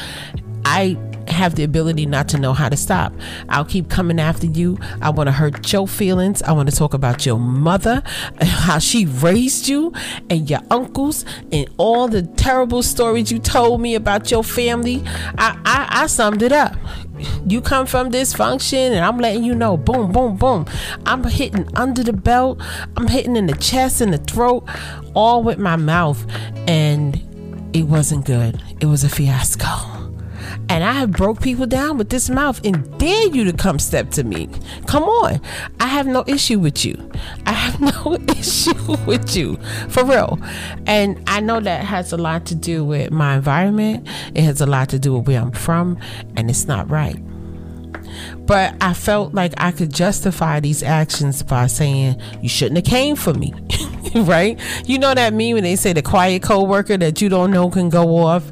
I 0.64 0.96
have 1.28 1.54
the 1.54 1.64
ability 1.64 2.06
not 2.06 2.28
to 2.30 2.38
know 2.38 2.52
how 2.52 2.68
to 2.68 2.76
stop. 2.76 3.12
I'll 3.48 3.64
keep 3.64 3.88
coming 3.88 4.20
after 4.20 4.46
you. 4.46 4.78
I 5.00 5.10
want 5.10 5.28
to 5.28 5.32
hurt 5.32 5.72
your 5.72 5.86
feelings. 5.88 6.42
I 6.42 6.52
want 6.52 6.70
to 6.70 6.76
talk 6.76 6.94
about 6.94 7.26
your 7.26 7.38
mother, 7.38 8.02
how 8.40 8.78
she 8.78 9.06
raised 9.06 9.68
you, 9.68 9.92
and 10.30 10.48
your 10.48 10.60
uncles, 10.70 11.24
and 11.50 11.68
all 11.76 12.08
the 12.08 12.22
terrible 12.22 12.82
stories 12.82 13.30
you 13.30 13.38
told 13.38 13.80
me 13.80 13.94
about 13.94 14.30
your 14.30 14.44
family. 14.44 15.02
I, 15.38 15.58
I, 15.64 16.02
I 16.02 16.06
summed 16.06 16.42
it 16.42 16.52
up. 16.52 16.76
You 17.46 17.60
come 17.60 17.86
from 17.86 18.10
dysfunction, 18.10 18.90
and 18.90 19.04
I'm 19.04 19.18
letting 19.18 19.44
you 19.44 19.54
know 19.54 19.76
boom, 19.76 20.12
boom, 20.12 20.36
boom. 20.36 20.66
I'm 21.06 21.24
hitting 21.24 21.68
under 21.76 22.02
the 22.02 22.12
belt, 22.12 22.60
I'm 22.96 23.08
hitting 23.08 23.36
in 23.36 23.46
the 23.46 23.54
chest 23.54 24.00
and 24.00 24.12
the 24.12 24.18
throat, 24.18 24.64
all 25.14 25.42
with 25.42 25.58
my 25.58 25.76
mouth. 25.76 26.24
And 26.68 27.20
it 27.72 27.84
wasn't 27.84 28.24
good. 28.24 28.62
It 28.80 28.86
was 28.86 29.04
a 29.04 29.08
fiasco. 29.08 29.91
And 30.72 30.82
I 30.82 30.92
have 30.92 31.12
broke 31.12 31.42
people 31.42 31.66
down 31.66 31.98
with 31.98 32.08
this 32.08 32.30
mouth 32.30 32.58
and 32.64 32.98
dare 32.98 33.26
you 33.26 33.44
to 33.44 33.52
come 33.52 33.78
step 33.78 34.08
to 34.12 34.24
me. 34.24 34.48
Come 34.86 35.02
on. 35.02 35.38
I 35.80 35.86
have 35.86 36.06
no 36.06 36.24
issue 36.26 36.58
with 36.58 36.82
you. 36.82 37.10
I 37.44 37.52
have 37.52 37.78
no 38.04 38.16
issue 38.28 38.96
with 39.04 39.36
you. 39.36 39.58
For 39.90 40.02
real. 40.02 40.38
And 40.86 41.22
I 41.26 41.40
know 41.40 41.60
that 41.60 41.84
has 41.84 42.14
a 42.14 42.16
lot 42.16 42.46
to 42.46 42.54
do 42.54 42.86
with 42.86 43.10
my 43.10 43.34
environment. 43.34 44.08
It 44.34 44.44
has 44.44 44.62
a 44.62 44.66
lot 44.66 44.88
to 44.88 44.98
do 44.98 45.12
with 45.18 45.28
where 45.28 45.42
I'm 45.42 45.52
from. 45.52 45.98
And 46.36 46.48
it's 46.48 46.66
not 46.66 46.88
right. 46.88 47.22
But 48.46 48.74
I 48.80 48.94
felt 48.94 49.34
like 49.34 49.52
I 49.58 49.72
could 49.72 49.92
justify 49.92 50.58
these 50.60 50.82
actions 50.82 51.42
by 51.42 51.66
saying 51.66 52.18
you 52.40 52.48
shouldn't 52.48 52.78
have 52.78 52.86
came 52.86 53.14
for 53.14 53.34
me. 53.34 53.52
right? 54.14 54.58
You 54.86 54.98
know 54.98 55.12
that 55.12 55.34
meme 55.34 55.52
when 55.52 55.64
they 55.64 55.76
say 55.76 55.92
the 55.92 56.00
quiet 56.00 56.42
coworker 56.42 56.96
that 56.96 57.20
you 57.20 57.28
don't 57.28 57.50
know 57.50 57.68
can 57.68 57.90
go 57.90 58.16
off 58.16 58.50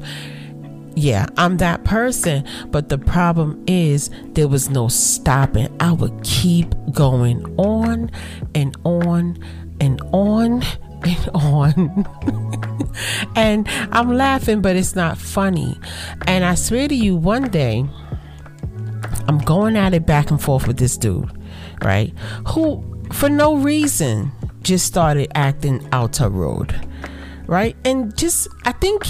yeah, 0.95 1.27
I'm 1.37 1.57
that 1.57 1.83
person. 1.83 2.45
But 2.67 2.89
the 2.89 2.97
problem 2.97 3.63
is, 3.67 4.09
there 4.33 4.47
was 4.47 4.69
no 4.69 4.87
stopping. 4.87 5.75
I 5.79 5.91
would 5.91 6.23
keep 6.23 6.73
going 6.91 7.43
on 7.57 8.11
and 8.55 8.75
on 8.83 9.37
and 9.79 10.01
on 10.11 10.63
and 11.03 11.29
on. 11.33 12.93
and 13.35 13.67
I'm 13.91 14.13
laughing, 14.13 14.61
but 14.61 14.75
it's 14.75 14.95
not 14.95 15.17
funny. 15.17 15.79
And 16.27 16.43
I 16.43 16.55
swear 16.55 16.87
to 16.87 16.95
you, 16.95 17.15
one 17.15 17.49
day, 17.49 17.85
I'm 19.27 19.39
going 19.39 19.77
at 19.77 19.93
it 19.93 20.05
back 20.05 20.31
and 20.31 20.41
forth 20.41 20.67
with 20.67 20.77
this 20.77 20.97
dude, 20.97 21.31
right? 21.83 22.13
Who, 22.49 22.83
for 23.11 23.29
no 23.29 23.55
reason, 23.55 24.31
just 24.61 24.85
started 24.85 25.31
acting 25.35 25.87
out 25.91 26.19
a 26.19 26.29
road, 26.29 26.87
right? 27.47 27.75
And 27.85 28.15
just, 28.17 28.47
I 28.65 28.73
think 28.73 29.05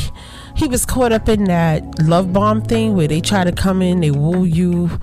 he 0.56 0.68
was 0.68 0.86
caught 0.86 1.12
up 1.12 1.30
in 1.30 1.46
that 1.46 2.00
love 2.00 2.34
bomb 2.34 2.62
thing 2.62 2.96
where 2.96 3.08
they 3.08 3.22
try 3.22 3.44
to 3.44 3.52
come 3.52 3.82
in, 3.82 4.02
they 4.02 4.12
woo 4.12 4.44
you, 4.44 5.00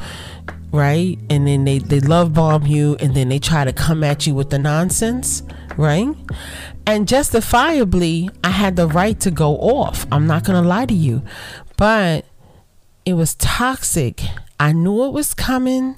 right? 0.72 1.18
And 1.30 1.46
then 1.46 1.64
they, 1.64 1.78
they 1.78 2.00
love 2.00 2.34
bomb 2.34 2.66
you 2.66 2.96
and 3.00 3.14
then 3.14 3.28
they 3.28 3.38
try 3.38 3.64
to 3.64 3.72
come 3.72 4.04
at 4.04 4.26
you 4.26 4.34
with 4.34 4.50
the 4.50 4.58
nonsense, 4.58 5.42
right? 5.76 6.08
And 6.86 7.06
justifiably, 7.06 8.30
I 8.42 8.50
had 8.50 8.76
the 8.76 8.86
right 8.86 9.18
to 9.20 9.30
go 9.30 9.56
off. 9.56 10.06
I'm 10.10 10.26
not 10.26 10.44
going 10.44 10.62
to 10.62 10.68
lie 10.68 10.86
to 10.86 10.94
you. 10.94 11.22
But 11.76 12.24
it 13.04 13.14
was 13.14 13.34
toxic. 13.36 14.22
I 14.58 14.72
knew 14.72 15.04
it 15.04 15.12
was 15.12 15.34
coming. 15.34 15.96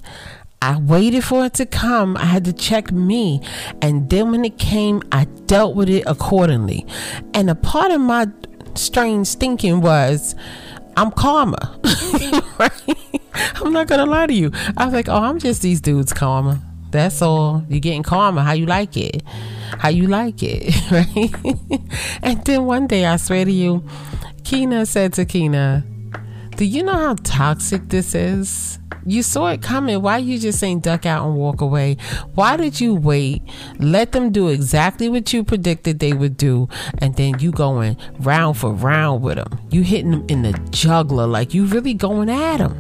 I 0.63 0.79
waited 0.79 1.25
for 1.25 1.47
it 1.47 1.55
to 1.55 1.67
come. 1.67 2.17
I 2.17 2.25
had 2.25 2.45
to 2.45 2.53
check 2.53 2.93
me. 2.93 3.41
And 3.81 4.11
then 4.11 4.31
when 4.31 4.45
it 4.45 4.59
came, 4.59 5.03
I 5.11 5.25
dealt 5.25 5.75
with 5.75 5.89
it 5.89 6.05
accordingly. 6.07 6.87
And 7.33 7.49
a 7.49 7.55
part 7.55 7.93
of 7.93 8.01
my 8.01 8.27
strange 8.75 9.35
thinking 9.35 9.81
was, 9.81 10.35
I'm 10.97 11.11
karma. 11.11 11.79
right? 12.59 12.97
I'm 13.57 13.73
not 13.73 13.87
gonna 13.87 14.07
lie 14.07 14.27
to 14.27 14.35
you. 14.35 14.51
I 14.77 14.85
was 14.85 14.95
like, 14.95 15.09
oh, 15.09 15.23
I'm 15.23 15.39
just 15.39 15.63
these 15.63 15.81
dudes 15.81 16.13
karma. 16.13 16.61
That's 16.91 17.23
all. 17.23 17.65
You're 17.69 17.81
getting 17.81 18.03
karma. 18.03 18.43
How 18.43 18.53
you 18.53 18.67
like 18.67 18.97
it? 18.97 19.23
How 19.79 19.89
you 19.89 20.09
like 20.09 20.43
it? 20.43 20.75
Right? 20.91 21.81
and 22.23 22.45
then 22.45 22.65
one 22.65 22.87
day, 22.89 23.07
I 23.07 23.17
swear 23.17 23.45
to 23.45 23.53
you, 23.53 23.85
Keyna 24.43 24.87
said 24.87 25.13
to 25.15 25.25
Keyna, 25.25 25.85
"Do 26.61 26.67
you 26.67 26.83
know 26.83 26.93
how 26.93 27.15
toxic 27.25 27.89
this 27.89 28.15
is?" 28.15 28.79
You 29.07 29.23
saw 29.23 29.47
it 29.47 29.63
coming. 29.63 30.03
Why 30.03 30.19
you 30.19 30.39
just 30.39 30.63
ain't 30.63 30.83
duck 30.83 31.07
out 31.07 31.27
and 31.27 31.35
walk 31.35 31.63
away? 31.63 31.97
Why 32.35 32.59
did 32.59 32.83
you 32.83 32.95
wait? 32.95 33.41
Let 33.79 34.13
them 34.13 34.31
do 34.31 34.49
exactly 34.49 35.09
what 35.09 35.33
you 35.33 35.43
predicted 35.43 36.01
they 36.01 36.13
would 36.13 36.37
do, 36.37 36.69
and 36.99 37.17
then 37.17 37.39
you 37.39 37.51
going 37.51 37.97
round 38.19 38.59
for 38.59 38.75
round 38.75 39.23
with 39.23 39.37
them. 39.37 39.59
You 39.71 39.81
hitting 39.81 40.11
them 40.11 40.27
in 40.29 40.43
the 40.43 40.53
juggler 40.69 41.27
like 41.27 41.55
you 41.55 41.65
really 41.65 41.95
going 41.95 42.29
at 42.29 42.59
them. 42.59 42.77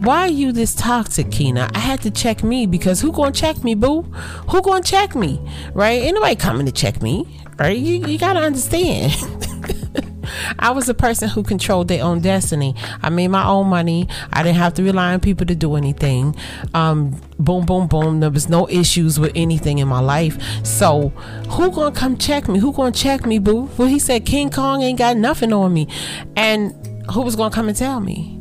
Why 0.00 0.22
are 0.22 0.28
you 0.28 0.50
this 0.50 0.74
toxic, 0.74 1.30
Keyna? 1.30 1.70
I 1.76 1.78
had 1.78 2.02
to 2.02 2.10
check 2.10 2.42
me 2.42 2.66
because 2.66 3.00
who 3.00 3.12
gonna 3.12 3.30
check 3.30 3.62
me, 3.62 3.76
boo? 3.76 4.02
Who 4.50 4.62
gonna 4.62 4.82
check 4.82 5.14
me, 5.14 5.40
right? 5.74 6.02
Ain't 6.02 6.16
nobody 6.16 6.34
coming 6.34 6.66
to 6.66 6.72
check 6.72 7.00
me, 7.02 7.24
right? 7.56 7.78
You, 7.78 8.04
you 8.04 8.18
gotta 8.18 8.40
understand. 8.40 9.14
I 10.58 10.70
was 10.70 10.88
a 10.88 10.94
person 10.94 11.28
who 11.28 11.42
controlled 11.42 11.88
their 11.88 12.04
own 12.04 12.20
destiny. 12.20 12.74
I 13.02 13.10
made 13.10 13.28
my 13.28 13.46
own 13.46 13.68
money. 13.68 14.08
I 14.32 14.42
didn't 14.42 14.58
have 14.58 14.74
to 14.74 14.82
rely 14.82 15.12
on 15.12 15.20
people 15.20 15.46
to 15.46 15.54
do 15.54 15.76
anything. 15.76 16.36
Um, 16.74 17.20
boom, 17.38 17.66
boom, 17.66 17.86
boom. 17.86 18.20
There 18.20 18.30
was 18.30 18.48
no 18.48 18.68
issues 18.68 19.18
with 19.18 19.32
anything 19.34 19.78
in 19.78 19.88
my 19.88 20.00
life. 20.00 20.38
So 20.64 21.08
who 21.50 21.70
gonna 21.70 21.94
come 21.94 22.16
check 22.16 22.48
me? 22.48 22.58
Who 22.58 22.72
gonna 22.72 22.92
check 22.92 23.26
me, 23.26 23.38
boo? 23.38 23.70
Well, 23.76 23.88
he 23.88 23.98
said 23.98 24.26
King 24.26 24.50
Kong 24.50 24.82
ain't 24.82 24.98
got 24.98 25.16
nothing 25.16 25.52
on 25.52 25.72
me, 25.72 25.88
and 26.36 26.74
who 27.12 27.22
was 27.22 27.36
gonna 27.36 27.54
come 27.54 27.68
and 27.68 27.76
tell 27.76 28.00
me? 28.00 28.36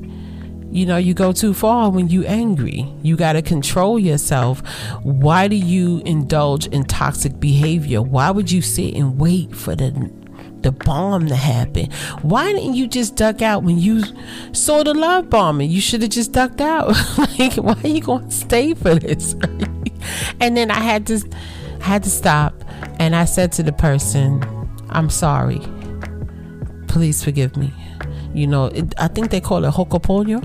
you 0.71 0.85
know 0.85 0.97
you 0.97 1.13
go 1.15 1.31
too 1.31 1.51
far 1.53 1.89
when 1.89 2.09
you 2.09 2.23
angry 2.25 2.87
you 3.01 3.17
got 3.17 3.33
to 3.33 3.41
control 3.41 3.97
yourself 3.97 4.61
why 5.01 5.47
do 5.47 5.55
you 5.55 5.99
indulge 6.05 6.67
in 6.67 6.83
toxic 6.83 7.39
behavior 7.39 8.01
why 8.01 8.29
would 8.29 8.51
you 8.51 8.61
sit 8.61 8.93
and 8.93 9.19
wait 9.19 9.53
for 9.55 9.75
the 9.75 10.11
the 10.63 10.71
bomb 10.71 11.27
to 11.27 11.35
happen. 11.35 11.91
Why 12.21 12.51
didn't 12.51 12.73
you 12.73 12.87
just 12.87 13.15
duck 13.15 13.41
out 13.41 13.63
when 13.63 13.79
you 13.79 14.03
saw 14.51 14.83
the 14.83 14.93
love 14.93 15.29
bombing? 15.29 15.69
You 15.69 15.81
should 15.81 16.01
have 16.01 16.11
just 16.11 16.31
ducked 16.31 16.61
out. 16.61 16.87
like, 17.39 17.55
why 17.55 17.75
are 17.83 17.87
you 17.87 18.01
going 18.01 18.25
to 18.25 18.31
stay 18.31 18.73
for 18.73 18.95
this? 18.95 19.33
and 20.39 20.55
then 20.55 20.71
I 20.71 20.79
had 20.79 21.07
to, 21.07 21.21
I 21.81 21.83
had 21.83 22.03
to 22.03 22.09
stop, 22.09 22.53
and 22.99 23.15
I 23.15 23.25
said 23.25 23.51
to 23.53 23.63
the 23.63 23.73
person, 23.73 24.43
"I'm 24.89 25.09
sorry. 25.09 25.61
Please 26.87 27.23
forgive 27.23 27.55
me." 27.57 27.73
You 28.33 28.47
know, 28.47 28.65
it, 28.65 28.93
I 28.99 29.07
think 29.07 29.31
they 29.31 29.41
call 29.41 29.65
it 29.65 29.73
hokopono. 29.73 30.43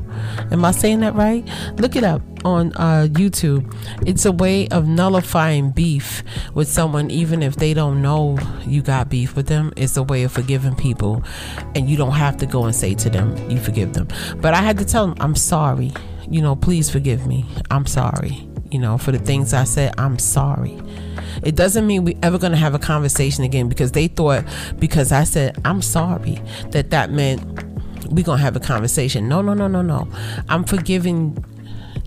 Am 0.53 0.65
I 0.65 0.71
saying 0.71 1.01
that 1.01 1.15
right? 1.15 1.47
Look 1.77 1.97
it 1.97 2.05
up 2.05 2.23
on 2.45 2.73
uh, 2.75 3.09
YouTube. 3.11 3.75
It's 4.07 4.25
a 4.25 4.33
way 4.33 4.69
of 4.69 4.87
nullifying 4.87 5.71
beef 5.71 6.23
with 6.55 6.69
someone, 6.69 7.11
even 7.11 7.43
if 7.43 7.57
they 7.57 7.75
don't 7.75 8.03
know 8.03 8.39
you 8.67 8.83
got 8.83 9.09
beef 9.09 9.37
with 9.37 9.47
them. 9.47 9.73
It's 9.77 9.97
a 9.97 10.03
way 10.03 10.23
of 10.25 10.33
forgiving 10.33 10.75
people, 10.75 11.23
and 11.75 11.89
you 11.89 11.97
don't 11.97 12.13
have 12.13 12.37
to 12.39 12.47
go 12.47 12.65
and 12.65 12.75
say 12.75 12.95
to 12.95 13.11
them, 13.11 13.51
you 13.51 13.59
forgive 13.59 13.95
them. 13.95 14.09
But 14.37 14.55
I 14.55 14.59
had 14.63 14.79
to 14.79 14.85
tell 14.85 15.07
them, 15.07 15.17
I'm 15.21 15.37
sorry. 15.37 15.93
You 16.29 16.41
know, 16.41 16.57
please 16.57 16.91
forgive 16.91 17.27
me. 17.27 17.45
I'm 17.71 17.87
sorry. 17.87 18.49
You 18.71 18.79
know, 18.79 18.99
for 18.99 19.13
the 19.13 19.19
things 19.19 19.53
I 19.53 19.65
said, 19.65 19.95
I'm 19.99 20.19
sorry. 20.19 20.81
It 21.43 21.57
doesn't 21.57 21.87
mean 21.87 22.05
we 22.05 22.17
ever 22.23 22.39
going 22.39 22.53
to 22.53 22.59
have 22.59 22.75
a 22.75 22.79
conversation 22.79 23.45
again 23.45 23.69
because 23.69 23.93
they 23.93 24.09
thought 24.09 24.45
because 24.79 25.13
I 25.13 25.25
said 25.25 25.59
I'm 25.65 25.83
sorry 25.83 26.41
that 26.71 26.91
that 26.91 27.11
meant 27.11 27.43
we're 28.11 28.25
going 28.25 28.39
to 28.39 28.45
have 28.45 28.57
a 28.57 28.61
conversation. 28.61 29.29
No, 29.29 29.43
no, 29.43 29.55
no, 29.55 29.69
no, 29.69 29.83
no. 29.83 30.09
I'm 30.49 30.65
forgiving. 30.65 31.45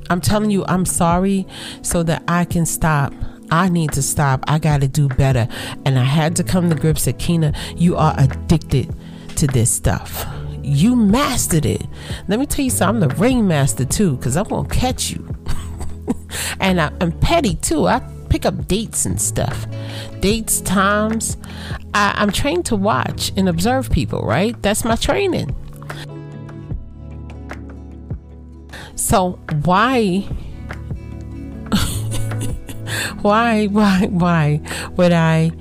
I'm 0.09 0.21
telling 0.21 0.51
you, 0.51 0.65
I'm 0.67 0.85
sorry 0.85 1.47
so 1.81 2.03
that 2.03 2.23
I 2.27 2.45
can 2.45 2.65
stop. 2.65 3.13
I 3.51 3.69
need 3.69 3.91
to 3.93 4.01
stop. 4.01 4.43
I 4.47 4.59
got 4.59 4.81
to 4.81 4.87
do 4.87 5.07
better. 5.09 5.47
And 5.85 5.97
I 5.97 6.03
had 6.03 6.35
to 6.37 6.43
come 6.43 6.69
to 6.69 6.75
grips 6.75 7.05
that 7.05 7.19
Keyna, 7.19 7.53
you 7.75 7.95
are 7.95 8.13
addicted 8.17 8.93
to 9.37 9.47
this 9.47 9.71
stuff. 9.71 10.25
You 10.61 10.95
mastered 10.95 11.65
it. 11.65 11.81
Let 12.27 12.39
me 12.39 12.45
tell 12.45 12.65
you 12.65 12.71
something. 12.71 13.03
I'm 13.03 13.09
the 13.09 13.15
ringmaster 13.15 13.85
too, 13.85 14.17
because 14.17 14.35
I'm 14.35 14.45
going 14.45 14.67
to 14.67 14.75
catch 14.75 15.11
you. 15.11 15.35
and 16.59 16.81
I, 16.81 16.91
am 16.99 17.11
petty 17.19 17.55
too. 17.55 17.87
I 17.87 17.99
pick 18.29 18.45
up 18.45 18.67
dates 18.67 19.05
and 19.05 19.19
stuff. 19.21 19.65
Dates, 20.19 20.61
times. 20.61 21.37
I, 21.93 22.13
I'm 22.17 22.31
trained 22.31 22.65
to 22.65 22.75
watch 22.75 23.31
and 23.37 23.47
observe 23.47 23.89
people, 23.91 24.21
right? 24.21 24.61
That's 24.61 24.83
my 24.83 24.95
training. 24.95 25.55
So 28.97 29.39
why 29.63 30.19
why 33.21 33.67
why 33.67 34.07
why 34.09 34.61
would 34.95 35.13
I 35.13 35.51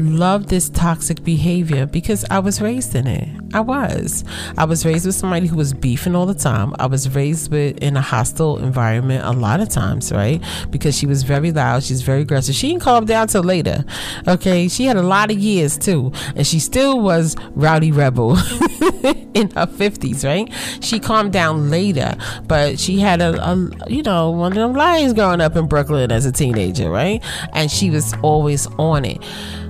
love 0.00 0.46
this 0.48 0.68
toxic 0.70 1.22
behavior 1.22 1.86
because 1.86 2.24
I 2.30 2.38
was 2.38 2.60
raised 2.60 2.94
in 2.94 3.06
it. 3.06 3.39
I 3.52 3.60
was. 3.60 4.24
I 4.56 4.64
was 4.64 4.86
raised 4.86 5.06
with 5.06 5.14
somebody 5.16 5.48
who 5.48 5.56
was 5.56 5.72
beefing 5.72 6.14
all 6.14 6.26
the 6.26 6.34
time. 6.34 6.72
I 6.78 6.86
was 6.86 7.08
raised 7.14 7.50
with 7.50 7.78
in 7.78 7.96
a 7.96 8.00
hostile 8.00 8.58
environment 8.58 9.24
a 9.24 9.32
lot 9.32 9.60
of 9.60 9.68
times, 9.68 10.12
right? 10.12 10.40
Because 10.70 10.96
she 10.96 11.06
was 11.06 11.24
very 11.24 11.50
loud, 11.50 11.82
she's 11.82 12.02
very 12.02 12.22
aggressive. 12.22 12.54
She 12.54 12.68
didn't 12.68 12.82
calm 12.82 13.06
down 13.06 13.26
till 13.26 13.42
later. 13.42 13.84
Okay, 14.28 14.68
she 14.68 14.84
had 14.84 14.96
a 14.96 15.02
lot 15.02 15.32
of 15.32 15.38
years 15.38 15.76
too, 15.76 16.12
and 16.36 16.46
she 16.46 16.60
still 16.60 17.00
was 17.00 17.36
rowdy 17.50 17.90
rebel 17.90 18.36
in 19.34 19.50
her 19.56 19.66
fifties, 19.66 20.24
right? 20.24 20.48
She 20.80 21.00
calmed 21.00 21.32
down 21.32 21.70
later, 21.70 22.14
but 22.46 22.78
she 22.78 23.00
had 23.00 23.20
a, 23.20 23.42
a 23.42 23.70
you 23.88 24.02
know 24.04 24.30
one 24.30 24.52
of 24.52 24.58
them 24.58 24.74
lions 24.74 25.12
growing 25.12 25.40
up 25.40 25.56
in 25.56 25.66
Brooklyn 25.66 26.12
as 26.12 26.24
a 26.24 26.32
teenager, 26.32 26.88
right? 26.88 27.22
And 27.52 27.68
she 27.68 27.90
was 27.90 28.14
always 28.22 28.66
on 28.78 29.04
it 29.04 29.20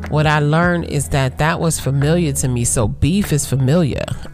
what 0.09 0.27
I 0.27 0.41
learned 0.41 0.87
is 0.87 1.11
that 1.11 1.39
that 1.39 1.61
was 1.61 1.79
familiar 1.79 2.33
to 2.33 2.49
me. 2.49 2.65
So 2.65 2.89
beef 2.89 3.33
is 3.33 3.47
familiar. 3.47 3.70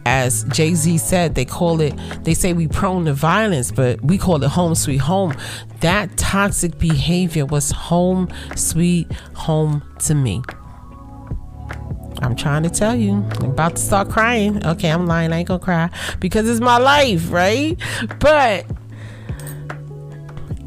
As 0.05 0.43
Jay 0.45 0.73
Z 0.73 0.97
said, 0.97 1.35
they 1.35 1.45
call 1.45 1.81
it, 1.81 1.93
they 2.23 2.33
say 2.33 2.53
we 2.53 2.67
prone 2.67 3.05
to 3.05 3.13
violence, 3.13 3.71
but 3.71 4.01
we 4.03 4.17
call 4.17 4.43
it 4.43 4.49
home 4.49 4.75
sweet 4.75 4.97
home. 4.97 5.35
That 5.81 6.17
toxic 6.17 6.77
behavior 6.77 7.45
was 7.45 7.71
home 7.71 8.29
sweet 8.55 9.11
home 9.35 9.83
to 9.99 10.15
me. 10.15 10.41
I'm 12.21 12.35
trying 12.35 12.63
to 12.63 12.69
tell 12.69 12.95
you. 12.95 13.13
I'm 13.39 13.51
about 13.51 13.75
to 13.75 13.81
start 13.81 14.09
crying. 14.09 14.65
Okay, 14.65 14.89
I'm 14.89 15.05
lying. 15.05 15.31
I 15.31 15.39
ain't 15.39 15.47
gonna 15.47 15.59
cry 15.59 15.89
because 16.19 16.49
it's 16.49 16.59
my 16.61 16.77
life, 16.77 17.31
right? 17.31 17.77
But 18.19 18.65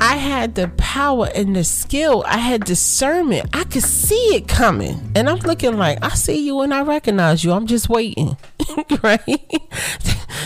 I 0.01 0.17
had 0.17 0.55
the 0.55 0.69
power 0.79 1.29
and 1.35 1.55
the 1.55 1.63
skill. 1.63 2.25
I 2.27 2.39
had 2.39 2.65
discernment. 2.65 3.51
I 3.53 3.65
could 3.65 3.83
see 3.83 4.35
it 4.35 4.49
coming. 4.49 5.13
And 5.15 5.29
I'm 5.29 5.39
looking 5.41 5.77
like, 5.77 6.03
I 6.03 6.09
see 6.11 6.45
you 6.45 6.63
and 6.63 6.73
I 6.73 6.83
recognize 6.83 7.45
you. 7.45 7.53
I'm 7.53 7.67
just 7.67 7.89
waiting. 7.89 8.37
right? 9.03 9.23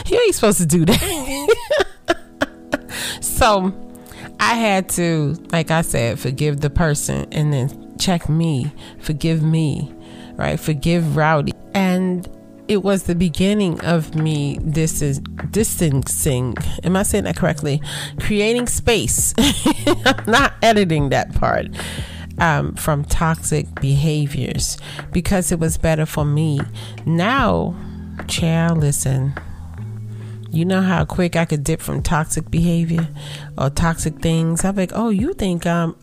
you 0.06 0.20
ain't 0.20 0.34
supposed 0.34 0.58
to 0.58 0.66
do 0.66 0.84
that. 0.84 1.56
so 3.20 3.73
I 4.40 4.54
had 4.54 4.88
to, 4.90 5.37
like 5.52 5.70
I 5.70 5.82
said, 5.82 6.18
forgive 6.18 6.61
the 6.61 6.70
person 6.70 7.26
and 7.32 7.52
then 7.52 7.96
check 7.96 8.28
me, 8.28 8.73
forgive 8.99 9.42
me, 9.42 9.92
right? 10.32 10.58
Forgive 10.58 11.16
Rowdy. 11.16 11.52
And 11.75 12.28
it 12.68 12.83
was 12.83 13.04
the 13.04 13.14
beginning 13.14 13.80
of 13.80 14.14
me 14.14 14.59
distancing. 14.59 16.56
Am 16.83 16.97
i 16.97 17.02
saying 17.02 17.25
that 17.25 17.37
correctly? 17.37 17.83
Creating 18.21 18.66
space. 18.66 19.35
I'm 19.38 20.25
not 20.30 20.54
editing 20.62 21.11
that 21.11 21.35
part 21.35 21.66
um, 22.38 22.75
from 22.75 23.04
toxic 23.04 23.73
behaviors 23.80 24.78
because 25.12 25.52
it 25.52 25.59
was 25.59 25.76
better 25.78 26.06
for 26.06 26.25
me. 26.25 26.61
Now 27.04 27.75
child 28.28 28.78
listen. 28.78 29.35
You 30.50 30.64
know 30.64 30.83
how 30.83 31.04
quick 31.04 31.35
I 31.35 31.44
could 31.47 31.64
dip 31.64 31.80
from 31.80 32.00
toxic 32.00 32.49
behavior 32.49 33.09
or 33.59 33.71
toxic 33.71 34.21
things. 34.21 34.64
I'm 34.64 34.76
like, 34.76 34.92
oh, 34.94 35.09
you 35.09 35.35
think 35.35 35.66
I'm 35.66 35.90
um, 35.90 35.97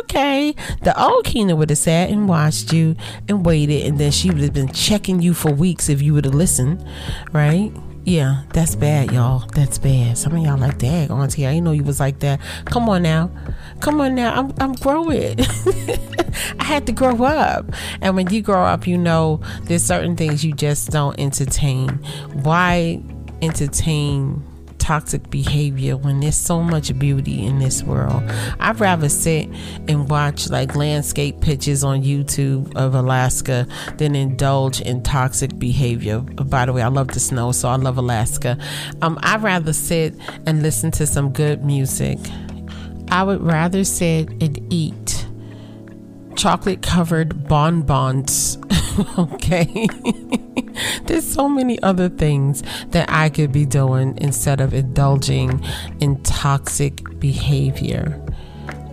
okay? 0.00 0.54
The 0.82 1.00
old 1.00 1.24
Keyna 1.24 1.56
would 1.56 1.70
have 1.70 1.78
sat 1.78 2.10
and 2.10 2.28
watched 2.28 2.72
you 2.72 2.96
and 3.28 3.44
waited, 3.44 3.86
and 3.86 3.98
then 3.98 4.10
she 4.10 4.30
would 4.30 4.40
have 4.40 4.52
been 4.52 4.72
checking 4.72 5.20
you 5.22 5.34
for 5.34 5.52
weeks 5.52 5.88
if 5.88 6.02
you 6.02 6.14
would 6.14 6.24
have 6.24 6.34
listened, 6.34 6.84
right? 7.32 7.72
Yeah, 8.04 8.42
that's 8.52 8.74
bad, 8.74 9.12
y'all. 9.12 9.46
That's 9.54 9.78
bad. 9.78 10.18
Some 10.18 10.36
of 10.36 10.44
y'all 10.44 10.58
like 10.58 10.78
that, 10.80 11.10
Auntie. 11.10 11.46
I 11.46 11.54
didn't 11.54 11.64
know 11.64 11.72
you 11.72 11.84
was 11.84 12.00
like 12.00 12.18
that. 12.18 12.38
Come 12.66 12.86
on 12.90 13.02
now, 13.02 13.30
come 13.80 13.98
on 14.00 14.14
now. 14.14 14.34
I'm 14.34 14.52
I'm 14.58 14.72
growing. 14.74 15.40
I 16.60 16.64
had 16.64 16.86
to 16.86 16.92
grow 16.92 17.24
up, 17.24 17.64
and 18.02 18.14
when 18.14 18.28
you 18.28 18.42
grow 18.42 18.62
up, 18.62 18.86
you 18.86 18.98
know 18.98 19.40
there's 19.62 19.82
certain 19.82 20.16
things 20.16 20.44
you 20.44 20.52
just 20.52 20.90
don't 20.90 21.18
entertain. 21.18 21.88
Why 22.42 23.02
entertain 23.40 24.42
toxic 24.84 25.30
behavior 25.30 25.96
when 25.96 26.20
there's 26.20 26.36
so 26.36 26.60
much 26.60 26.96
beauty 26.98 27.46
in 27.46 27.58
this 27.58 27.82
world. 27.82 28.22
I'd 28.60 28.78
rather 28.78 29.08
sit 29.08 29.48
and 29.88 30.10
watch 30.10 30.50
like 30.50 30.76
landscape 30.76 31.40
pictures 31.40 31.82
on 31.82 32.02
YouTube 32.02 32.76
of 32.76 32.94
Alaska 32.94 33.66
than 33.96 34.14
indulge 34.14 34.82
in 34.82 35.02
toxic 35.02 35.58
behavior. 35.58 36.18
By 36.20 36.66
the 36.66 36.74
way, 36.74 36.82
I 36.82 36.88
love 36.88 37.08
the 37.08 37.20
snow, 37.20 37.50
so 37.52 37.70
I 37.70 37.76
love 37.76 37.96
Alaska. 37.96 38.58
Um, 39.00 39.18
I'd 39.22 39.42
rather 39.42 39.72
sit 39.72 40.14
and 40.44 40.62
listen 40.62 40.90
to 40.92 41.06
some 41.06 41.32
good 41.32 41.64
music. 41.64 42.18
I 43.10 43.22
would 43.22 43.40
rather 43.40 43.84
sit 43.84 44.28
and 44.42 44.70
eat 44.70 45.26
chocolate 46.36 46.82
covered 46.82 47.48
bonbons. 47.48 48.58
okay. 49.18 49.86
There's 51.06 51.26
so 51.26 51.48
many 51.48 51.80
other 51.82 52.08
things 52.08 52.62
that 52.90 53.10
I 53.10 53.28
could 53.28 53.52
be 53.52 53.66
doing 53.66 54.16
instead 54.18 54.60
of 54.60 54.74
indulging 54.74 55.64
in 56.00 56.22
toxic 56.22 57.18
behavior. 57.18 58.20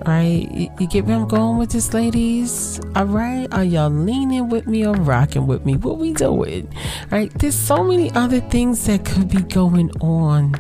Right? 0.06 0.50
You, 0.80 0.88
get 0.88 1.06
where 1.06 1.16
I'm 1.16 1.28
going 1.28 1.60
with 1.60 1.72
this, 1.72 1.94
ladies? 1.94 2.80
All 2.96 3.06
right? 3.06 3.48
Are 3.54 3.64
y'all 3.64 3.92
leaning 3.92 4.50
with 4.50 4.66
me 4.66 4.86
or 4.86 4.96
rocking 4.96 5.46
with 5.46 5.64
me? 5.64 5.76
What 5.76 5.98
we 6.00 6.14
doing? 6.14 6.74
Right? 7.12 7.32
There's 7.38 7.56
so 7.56 7.84
many 7.84 8.12
other 8.14 8.40
things 8.40 8.86
that 8.88 9.06
could 9.06 9.30
be 9.30 9.42
going 9.44 9.92
on. 10.02 10.56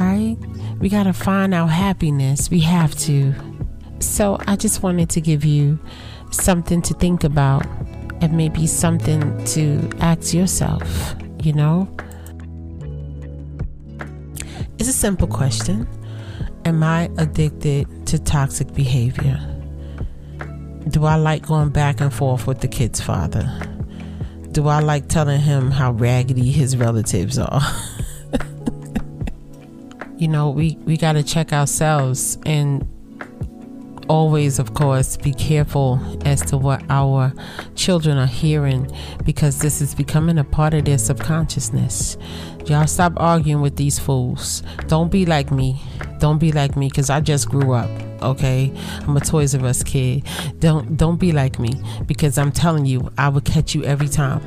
Right? 0.00 0.36
We 0.80 0.88
got 0.88 1.04
to 1.04 1.12
find 1.12 1.54
our 1.54 1.68
happiness. 1.68 2.50
We 2.50 2.60
have 2.60 2.96
to. 3.00 3.34
So 4.00 4.36
I 4.48 4.56
just 4.56 4.82
wanted 4.82 5.10
to 5.10 5.20
give 5.20 5.44
you 5.44 5.78
something 6.32 6.82
to 6.82 6.94
think 6.94 7.22
about 7.22 7.64
and 8.20 8.32
maybe 8.32 8.66
something 8.66 9.44
to 9.44 9.90
ask 10.00 10.32
yourself, 10.32 11.14
you 11.42 11.52
know? 11.52 11.88
It's 14.78 14.88
a 14.88 14.92
simple 14.92 15.28
question 15.28 15.88
Am 16.64 16.82
I 16.82 17.10
addicted 17.18 18.06
to 18.08 18.18
toxic 18.18 18.72
behavior? 18.74 19.38
Do 20.88 21.04
I 21.04 21.16
like 21.16 21.46
going 21.46 21.70
back 21.70 22.00
and 22.00 22.12
forth 22.12 22.46
with 22.46 22.60
the 22.60 22.68
kid's 22.68 23.00
father? 23.00 23.48
Do 24.52 24.68
I 24.68 24.80
like 24.80 25.08
telling 25.08 25.40
him 25.40 25.70
how 25.70 25.92
raggedy 25.92 26.50
his 26.50 26.76
relatives 26.76 27.38
are? 27.38 27.60
you 30.16 30.28
know, 30.28 30.50
we, 30.50 30.76
we 30.84 30.96
got 30.96 31.12
to 31.12 31.22
check 31.22 31.52
ourselves 31.52 32.38
and 32.46 32.88
always, 34.08 34.58
of 34.58 34.74
course, 34.74 35.16
be 35.16 35.32
careful 35.32 36.00
as 36.24 36.40
to 36.42 36.56
what 36.56 36.82
our 36.90 37.32
children 37.74 38.18
are 38.18 38.26
hearing 38.26 38.90
because 39.24 39.60
this 39.60 39.80
is 39.80 39.94
becoming 39.94 40.38
a 40.38 40.44
part 40.44 40.74
of 40.74 40.84
their 40.84 40.98
subconsciousness. 40.98 42.16
Y'all 42.66 42.86
stop 42.86 43.12
arguing 43.16 43.62
with 43.62 43.76
these 43.76 43.98
fools. 43.98 44.62
Don't 44.88 45.10
be 45.10 45.24
like 45.26 45.50
me. 45.50 45.80
Don't 46.26 46.38
be 46.38 46.50
like 46.50 46.76
me 46.76 46.88
because 46.88 47.08
I 47.08 47.20
just 47.20 47.48
grew 47.48 47.72
up 47.72 47.88
okay 48.22 48.72
i'm 49.02 49.16
a 49.16 49.20
toys 49.20 49.54
r 49.54 49.66
us 49.66 49.82
kid 49.82 50.24
don't 50.58 50.96
don't 50.96 51.18
be 51.18 51.32
like 51.32 51.58
me 51.58 51.72
because 52.06 52.38
i'm 52.38 52.50
telling 52.50 52.86
you 52.86 53.10
i 53.18 53.28
will 53.28 53.40
catch 53.40 53.74
you 53.74 53.84
every 53.84 54.08
time 54.08 54.40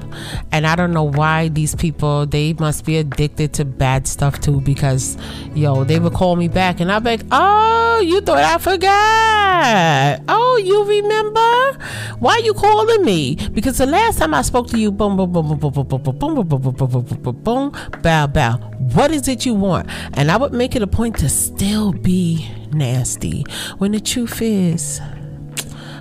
and 0.52 0.65
i 0.65 0.76
don't 0.76 0.94
know 0.94 1.04
why 1.04 1.50
these 1.50 1.76
people 1.76 2.26
they 2.26 2.54
must 2.54 2.86
be 2.86 2.98
addicted 2.98 3.54
to 3.54 3.63
bad 3.63 4.08
stuff 4.08 4.39
too 4.42 4.60
because 4.62 5.18
yo 5.54 5.84
they 5.84 6.00
would 6.00 6.13
call 6.13 6.36
me 6.36 6.48
back 6.48 6.80
and 6.80 6.89
be 7.04 7.10
like 7.10 7.22
oh 7.32 8.02
you 8.04 8.22
thought 8.22 8.39
i 8.39 8.58
forgot 8.58 10.22
oh 10.28 10.62
you 10.63 10.84
remember 10.86 11.86
why 12.20 12.38
you 12.44 12.54
calling 12.54 13.06
me 13.06 13.36
because 13.54 13.78
the 13.78 13.86
last 13.86 14.18
time 14.18 14.34
i 14.34 14.42
spoke 14.42 14.68
to 14.68 14.78
you 14.78 14.92
boom 14.92 15.15
boom 15.15 15.32
boom 15.32 15.48
boom 15.48 15.60
boom 15.60 15.72
boom 15.74 15.86
boom 15.86 16.02
boom 16.02 16.36
boom 16.36 16.48
boom 16.48 16.60
boom 16.60 16.74
boom 16.74 17.04
boom 17.04 17.22
boom 17.22 17.44
boom 17.44 18.02
bow 18.02 18.28
bow 18.28 18.58
what 18.94 19.12
is 19.12 19.28
it 19.28 19.46
you 19.46 19.54
want 19.54 19.88
and 20.13 20.32
i 20.32 20.38
would 20.38 20.54
make 20.54 20.76
it 20.76 20.82
a 20.82 20.88
point 20.88 21.18
to 21.18 21.30
still 21.69 21.93
be 21.93 22.49
nasty. 22.71 23.45
When 23.77 23.91
the 23.91 23.99
truth 23.99 24.41
is, 24.41 24.99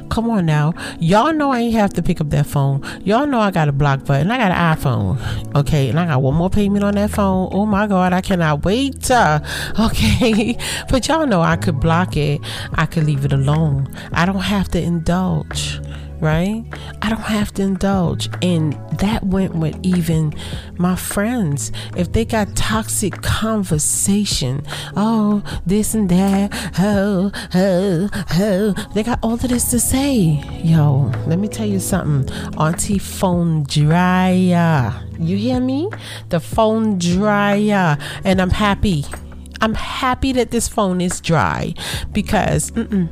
come 0.09 0.31
on 0.31 0.47
now. 0.47 0.73
Y'all 0.99 1.35
know 1.35 1.51
I 1.51 1.61
ain't 1.61 1.75
have 1.75 1.93
to 1.93 2.03
pick 2.03 2.23
up 2.23 2.31
that 2.31 2.47
phone. 2.47 2.83
Y'all 3.05 3.27
know 3.27 3.39
I 3.39 3.51
got 3.51 3.69
a 3.69 3.73
block 3.73 4.07
button. 4.07 4.31
I 4.31 4.39
got 4.39 4.51
an 4.51 4.77
iPhone. 4.79 5.55
Okay. 5.55 5.91
And 5.91 6.01
I 6.01 6.07
got 6.07 6.23
one 6.23 6.37
more 6.37 6.49
payment 6.49 6.85
on 6.85 6.95
that 6.95 7.11
phone. 7.11 7.51
Oh 7.53 7.67
my 7.67 7.87
God. 7.87 8.15
I 8.15 8.23
cannot 8.23 8.65
wait. 8.65 9.11
Uh, 9.11 9.41
okay. 9.79 10.57
but 10.89 11.07
y'all 11.07 11.27
know 11.27 11.43
I 11.43 11.57
could 11.57 11.81
block 11.81 12.17
it. 12.17 12.41
I 12.73 12.87
could 12.87 13.05
leave 13.05 13.27
it 13.27 13.35
alone. 13.35 13.95
I 14.13 14.25
don't 14.25 14.41
have 14.41 14.69
to 14.69 14.81
indulge 14.81 15.81
right? 16.21 16.65
I 17.03 17.11
don't 17.11 17.21
have 17.21 17.53
to 17.55 17.63
indulge. 17.63 18.29
And 18.43 18.73
that 18.99 19.25
went 19.25 19.55
with 19.55 19.79
even 19.83 20.35
my 20.77 20.97
friends. 20.97 21.73
If 21.97 22.13
they 22.13 22.25
got 22.25 22.55
toxic 22.57 23.23
conversation, 23.23 24.65
oh, 24.97 25.43
this 25.67 25.95
and 25.95 26.09
that, 26.09 26.53
oh, 26.79 27.31
oh, 27.55 28.09
oh, 28.35 28.89
they 28.95 29.03
got 29.03 29.19
all 29.23 29.35
of 29.35 29.43
this 29.43 29.71
to 29.71 29.81
say. 29.81 30.43
Yo, 30.63 31.13
let 31.27 31.39
me 31.39 31.49
tell 31.49 31.67
you 31.67 31.81
something. 31.81 32.33
Auntie 32.59 32.99
phone 32.99 33.65
dryer. 33.65 34.93
You 35.19 35.37
hear 35.37 35.61
me? 35.61 35.91
The 36.29 36.41
phone 36.41 36.99
dryer. 36.99 37.99
And 38.25 38.41
I'm 38.41 38.51
happy. 38.51 39.05
I'm 39.61 39.75
happy 39.75 40.33
that 40.33 40.51
this 40.51 40.69
phone 40.69 41.01
is 41.01 41.21
dry 41.21 41.75
because, 42.13 42.71
mm-mm, 42.73 43.09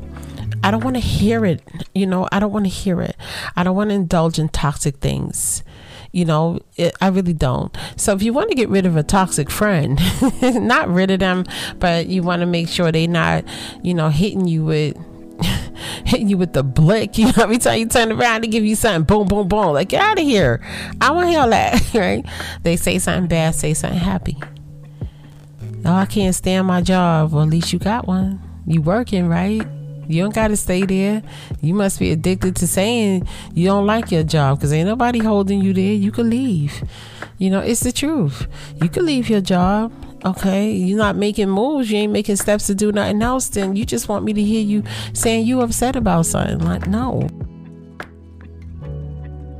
I 0.66 0.72
don't 0.72 0.83
want 0.83 0.96
to 0.96 1.00
hear 1.00 1.46
it. 1.46 1.62
You 1.94 2.07
know, 2.07 2.29
I 2.33 2.40
don't 2.40 2.52
want 2.52 2.64
to 2.64 2.68
hear 2.68 3.00
it. 3.00 3.16
I 3.55 3.62
don't 3.62 3.76
want 3.76 3.90
to 3.90 3.94
indulge 3.94 4.40
in 4.40 4.48
toxic 4.48 4.96
things. 4.96 5.62
You 6.11 6.24
know, 6.24 6.59
it, 6.74 6.92
I 7.00 7.07
really 7.07 7.35
don't. 7.35 7.76
So 7.94 8.12
if 8.14 8.20
you 8.20 8.33
want 8.33 8.48
to 8.48 8.57
get 8.57 8.68
rid 8.68 8.85
of 8.85 8.96
a 8.96 9.05
toxic 9.05 9.48
friend, 9.48 10.00
not 10.42 10.88
rid 10.88 11.12
of 11.12 11.20
them, 11.20 11.44
but 11.79 12.09
you 12.09 12.24
want 12.24 12.40
to 12.40 12.46
make 12.46 12.68
sure 12.68 12.90
they're 12.90 13.07
not, 13.07 13.44
you 13.85 13.94
know, 13.94 14.09
hitting 14.09 14.48
you 14.48 14.64
with 14.64 14.96
hitting 16.05 16.29
you 16.29 16.37
with 16.37 16.52
the 16.52 16.64
blick. 16.64 17.16
You 17.16 17.26
know, 17.26 17.35
every 17.44 17.59
time 17.59 17.79
you 17.79 17.87
turn 17.87 18.11
around, 18.11 18.40
to 18.40 18.48
give 18.48 18.64
you 18.64 18.74
something, 18.74 19.05
boom, 19.05 19.29
boom, 19.29 19.46
boom. 19.46 19.72
Like, 19.72 19.90
get 19.90 20.02
out 20.02 20.18
of 20.18 20.24
here. 20.24 20.66
I 21.00 21.12
want 21.12 21.26
to 21.26 21.31
hear 21.31 21.40
all 21.42 21.50
that, 21.50 21.94
right? 21.94 22.26
They 22.64 22.74
say 22.74 22.98
something 22.98 23.29
bad, 23.29 23.55
say 23.55 23.72
something 23.72 24.00
happy. 24.00 24.37
Oh, 25.85 25.94
I 25.94 26.07
can't 26.07 26.35
stand 26.35 26.66
my 26.66 26.83
job. 26.83 27.33
Well, 27.33 27.44
at 27.44 27.50
least 27.50 27.72
you 27.72 27.79
got 27.79 28.09
one. 28.09 28.42
You 28.66 28.83
working, 28.83 29.29
right? 29.29 29.64
You 30.08 30.22
don't 30.22 30.34
got 30.34 30.48
to 30.48 30.56
stay 30.56 30.84
there. 30.84 31.22
You 31.60 31.74
must 31.74 31.98
be 31.98 32.12
addicted 32.12 32.56
to 32.56 32.66
saying 32.66 33.26
you 33.54 33.66
don't 33.66 33.86
like 33.86 34.10
your 34.10 34.22
job 34.22 34.58
because 34.58 34.72
ain't 34.72 34.88
nobody 34.88 35.18
holding 35.18 35.60
you 35.60 35.72
there. 35.72 35.94
You 35.94 36.12
can 36.12 36.30
leave. 36.30 36.82
You 37.38 37.50
know, 37.50 37.60
it's 37.60 37.80
the 37.80 37.92
truth. 37.92 38.46
You 38.82 38.88
can 38.88 39.04
leave 39.04 39.28
your 39.28 39.40
job. 39.40 39.92
Okay, 40.24 40.72
you're 40.72 40.98
not 40.98 41.16
making 41.16 41.50
moves. 41.50 41.90
You 41.90 41.98
ain't 41.98 42.12
making 42.12 42.36
steps 42.36 42.66
to 42.66 42.74
do 42.74 42.90
nothing 42.90 43.22
else. 43.22 43.48
Then 43.48 43.76
you 43.76 43.84
just 43.84 44.08
want 44.08 44.24
me 44.24 44.32
to 44.32 44.42
hear 44.42 44.62
you 44.62 44.82
saying 45.12 45.46
you 45.46 45.60
upset 45.60 45.94
about 45.96 46.26
something. 46.26 46.58
Like, 46.60 46.86
no. 46.86 47.28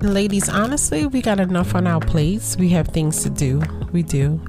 Ladies, 0.00 0.48
honestly, 0.48 1.06
we 1.06 1.22
got 1.22 1.40
enough 1.40 1.74
on 1.74 1.87
our 1.87 2.00
plates. 2.00 2.56
We 2.56 2.68
have 2.70 2.88
things 2.88 3.22
to 3.22 3.30
do. 3.30 3.62
We 3.92 4.02
do. 4.02 4.40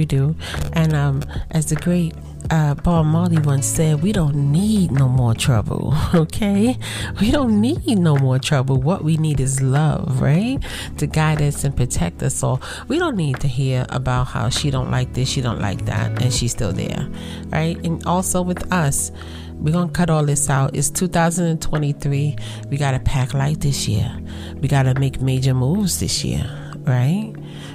We 0.00 0.06
do. 0.06 0.34
And 0.72 0.94
um, 0.94 1.22
as 1.50 1.66
the 1.66 1.76
great 1.76 2.14
uh, 2.48 2.74
Bob 2.74 3.04
Marley 3.04 3.36
once 3.36 3.66
said, 3.66 4.02
we 4.02 4.12
don't 4.12 4.50
need 4.50 4.92
no 4.92 5.06
more 5.06 5.34
trouble, 5.34 5.92
okay? 6.14 6.78
We 7.20 7.30
don't 7.30 7.60
need 7.60 7.98
no 7.98 8.16
more 8.16 8.38
trouble. 8.38 8.80
What 8.80 9.04
we 9.04 9.18
need 9.18 9.40
is 9.40 9.60
love, 9.60 10.22
right? 10.22 10.58
To 10.96 11.06
guide 11.06 11.42
us 11.42 11.64
and 11.64 11.76
protect 11.76 12.22
us 12.22 12.42
all. 12.42 12.62
We 12.88 12.98
don't 12.98 13.14
need 13.14 13.40
to 13.40 13.46
hear 13.46 13.84
about 13.90 14.28
how 14.28 14.48
she 14.48 14.70
don't 14.70 14.90
like 14.90 15.12
this, 15.12 15.28
she 15.28 15.42
don't 15.42 15.60
like 15.60 15.84
that, 15.84 16.22
and 16.22 16.32
she's 16.32 16.52
still 16.52 16.72
there, 16.72 17.06
right? 17.48 17.76
And 17.84 18.02
also 18.06 18.40
with 18.40 18.72
us, 18.72 19.12
we're 19.56 19.72
gonna 19.72 19.92
cut 19.92 20.08
all 20.08 20.24
this 20.24 20.48
out. 20.48 20.74
It's 20.74 20.88
2023. 20.88 22.36
We 22.70 22.76
gotta 22.78 23.00
pack 23.00 23.34
light 23.34 23.60
this 23.60 23.86
year. 23.86 24.18
We 24.62 24.66
gotta 24.66 24.98
make 24.98 25.20
major 25.20 25.52
moves 25.52 26.00
this 26.00 26.24
year, 26.24 26.50
right? 26.86 27.34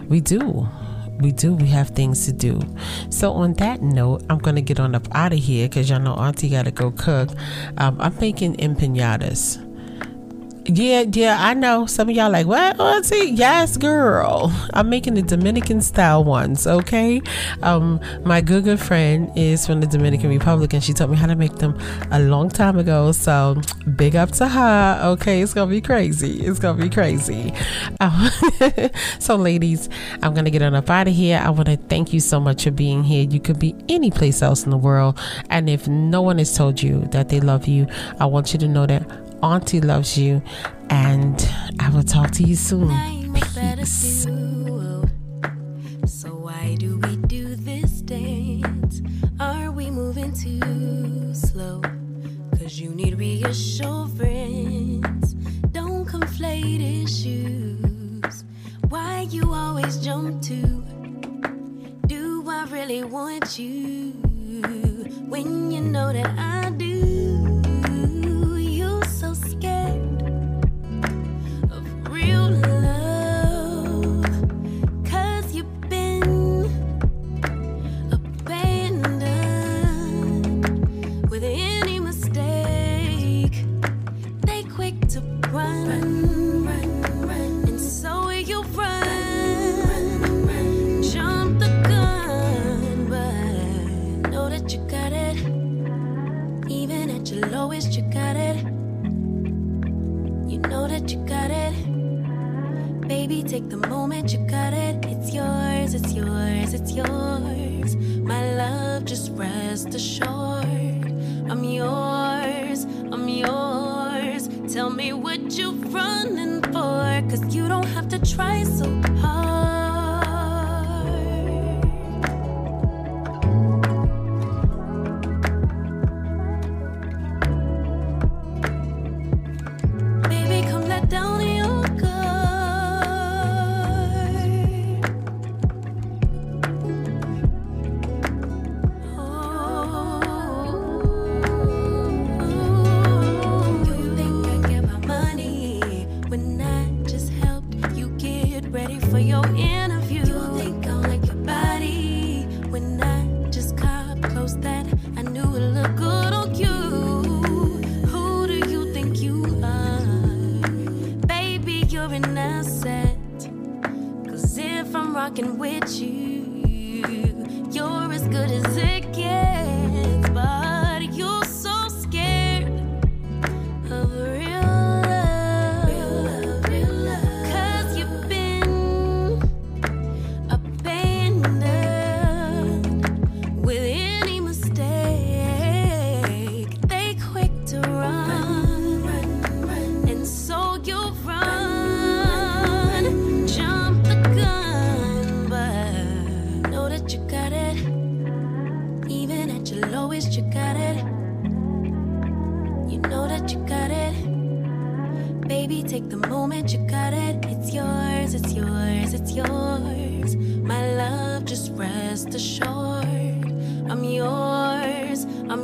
We 0.10 0.22
do 0.22 0.68
we 1.20 1.32
do. 1.32 1.54
We 1.54 1.68
have 1.68 1.90
things 1.90 2.26
to 2.26 2.34
do. 2.34 2.62
So 3.10 3.32
on 3.34 3.54
that 3.54 3.82
note, 3.82 4.24
I'm 4.30 4.40
gonna 4.40 4.62
get 4.62 4.80
on 4.80 4.96
up 4.96 5.08
out 5.14 5.34
of 5.34 5.40
here 5.40 5.68
because 5.68 5.90
y'all 5.90 6.00
know 6.00 6.16
Auntie 6.16 6.50
gotta 6.50 6.72
go 6.72 6.92
cook. 6.92 7.30
Um, 7.78 8.00
I'm 8.00 8.18
making 8.20 8.58
empanadas. 8.58 9.62
Yeah, 10.68 11.04
yeah, 11.12 11.38
I 11.40 11.54
know. 11.54 11.86
Some 11.86 12.10
of 12.10 12.16
y'all 12.16 12.32
like, 12.32 12.48
what, 12.48 12.80
auntie? 12.80 13.30
Yes, 13.30 13.78
girl. 13.78 14.52
I'm 14.74 14.90
making 14.90 15.14
the 15.14 15.22
Dominican 15.22 15.80
style 15.80 16.24
ones, 16.24 16.66
okay? 16.66 17.22
Um, 17.62 18.00
my 18.24 18.42
good, 18.42 18.64
good 18.64 18.80
friend 18.80 19.32
is 19.36 19.68
from 19.68 19.80
the 19.80 19.86
Dominican 19.86 20.30
Republic 20.30 20.74
and 20.74 20.84
she 20.84 20.92
taught 20.92 21.12
me 21.12 21.18
how 21.18 21.28
to 21.28 21.36
make 21.36 21.58
them 21.58 21.80
a 22.10 22.20
long 22.20 22.50
time 22.50 22.80
ago. 22.80 23.12
So 23.12 23.62
big 23.96 24.16
up 24.16 24.32
to 24.32 24.48
her, 24.48 25.02
okay? 25.04 25.44
It's 25.44 25.54
gonna 25.54 25.70
be 25.70 25.82
crazy. 25.82 26.40
It's 26.42 26.58
gonna 26.58 26.82
be 26.82 26.90
crazy. 26.90 27.54
Um, 28.00 28.32
so, 29.20 29.36
ladies, 29.36 29.88
I'm 30.24 30.34
gonna 30.34 30.50
get 30.50 30.64
on 30.64 30.74
up 30.74 30.90
out 30.90 31.08
of 31.08 31.14
here. 31.14 31.44
I 31.46 31.52
wanna 31.52 31.78
thank 31.78 32.12
you 32.12 32.20
so 32.20 32.40
much 32.40 32.64
for 32.64 32.72
being 32.72 33.04
here. 33.04 33.24
You 33.24 33.40
could 33.40 33.60
be 33.60 33.76
any 33.88 34.10
place 34.10 34.42
else 34.42 34.64
in 34.64 34.72
the 34.72 34.78
world. 34.78 35.20
And 35.52 35.70
if 35.70 35.88
no 35.88 36.24
one 36.24 36.40
has 36.40 36.58
told 36.58 36.82
you 36.82 37.02
that 37.12 37.30
they 37.30 37.40
love 37.40 37.68
you, 37.68 37.86
I 38.20 38.26
want 38.26 38.52
you 38.52 38.58
to 38.60 38.68
know 38.68 38.88
that 38.88 39.25
Auntie 39.42 39.82
loves 39.82 40.18
you, 40.18 40.42
and 40.90 41.48
I 41.80 41.90
will 41.90 42.04
talk 42.04 42.32
to 42.32 42.44
you 42.44 42.56
soon. 42.56 42.90
Peace. 43.34 44.24
So 46.06 46.30
why 46.30 46.76
do 46.80 46.98
we 46.98 47.16
do 47.18 47.56
this 47.56 48.02
dance? 48.02 49.02
Are 49.40 49.72
we 49.72 49.90
moving 49.92 50.34
too 50.34 51.34
slow? 51.34 51.82
Cause 52.58 52.80
you 52.80 52.90
need 52.92 53.18
reassurance. 53.20 55.34
Don't 55.72 56.06
conflate 56.08 57.04
issues. 57.04 58.46
Why 58.90 59.28
you 59.30 59.54
always 59.54 59.98
jump 59.98 60.42
to? 60.44 60.62
Do 62.08 62.44
I 62.50 62.66
really 62.72 63.04
want 63.04 63.60
you? 63.60 64.12
When 65.30 65.72
you 65.72 65.82
know 65.82 66.12
that 66.14 66.28
I 66.38 66.70
do. 66.72 67.05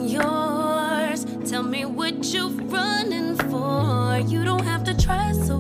Yours. 0.01 1.25
Tell 1.49 1.63
me 1.63 1.85
what 1.85 2.33
you're 2.33 2.49
running 2.49 3.35
for. 3.35 4.17
You 4.27 4.43
don't 4.43 4.63
have 4.63 4.83
to 4.85 4.97
try 4.97 5.31
so 5.33 5.57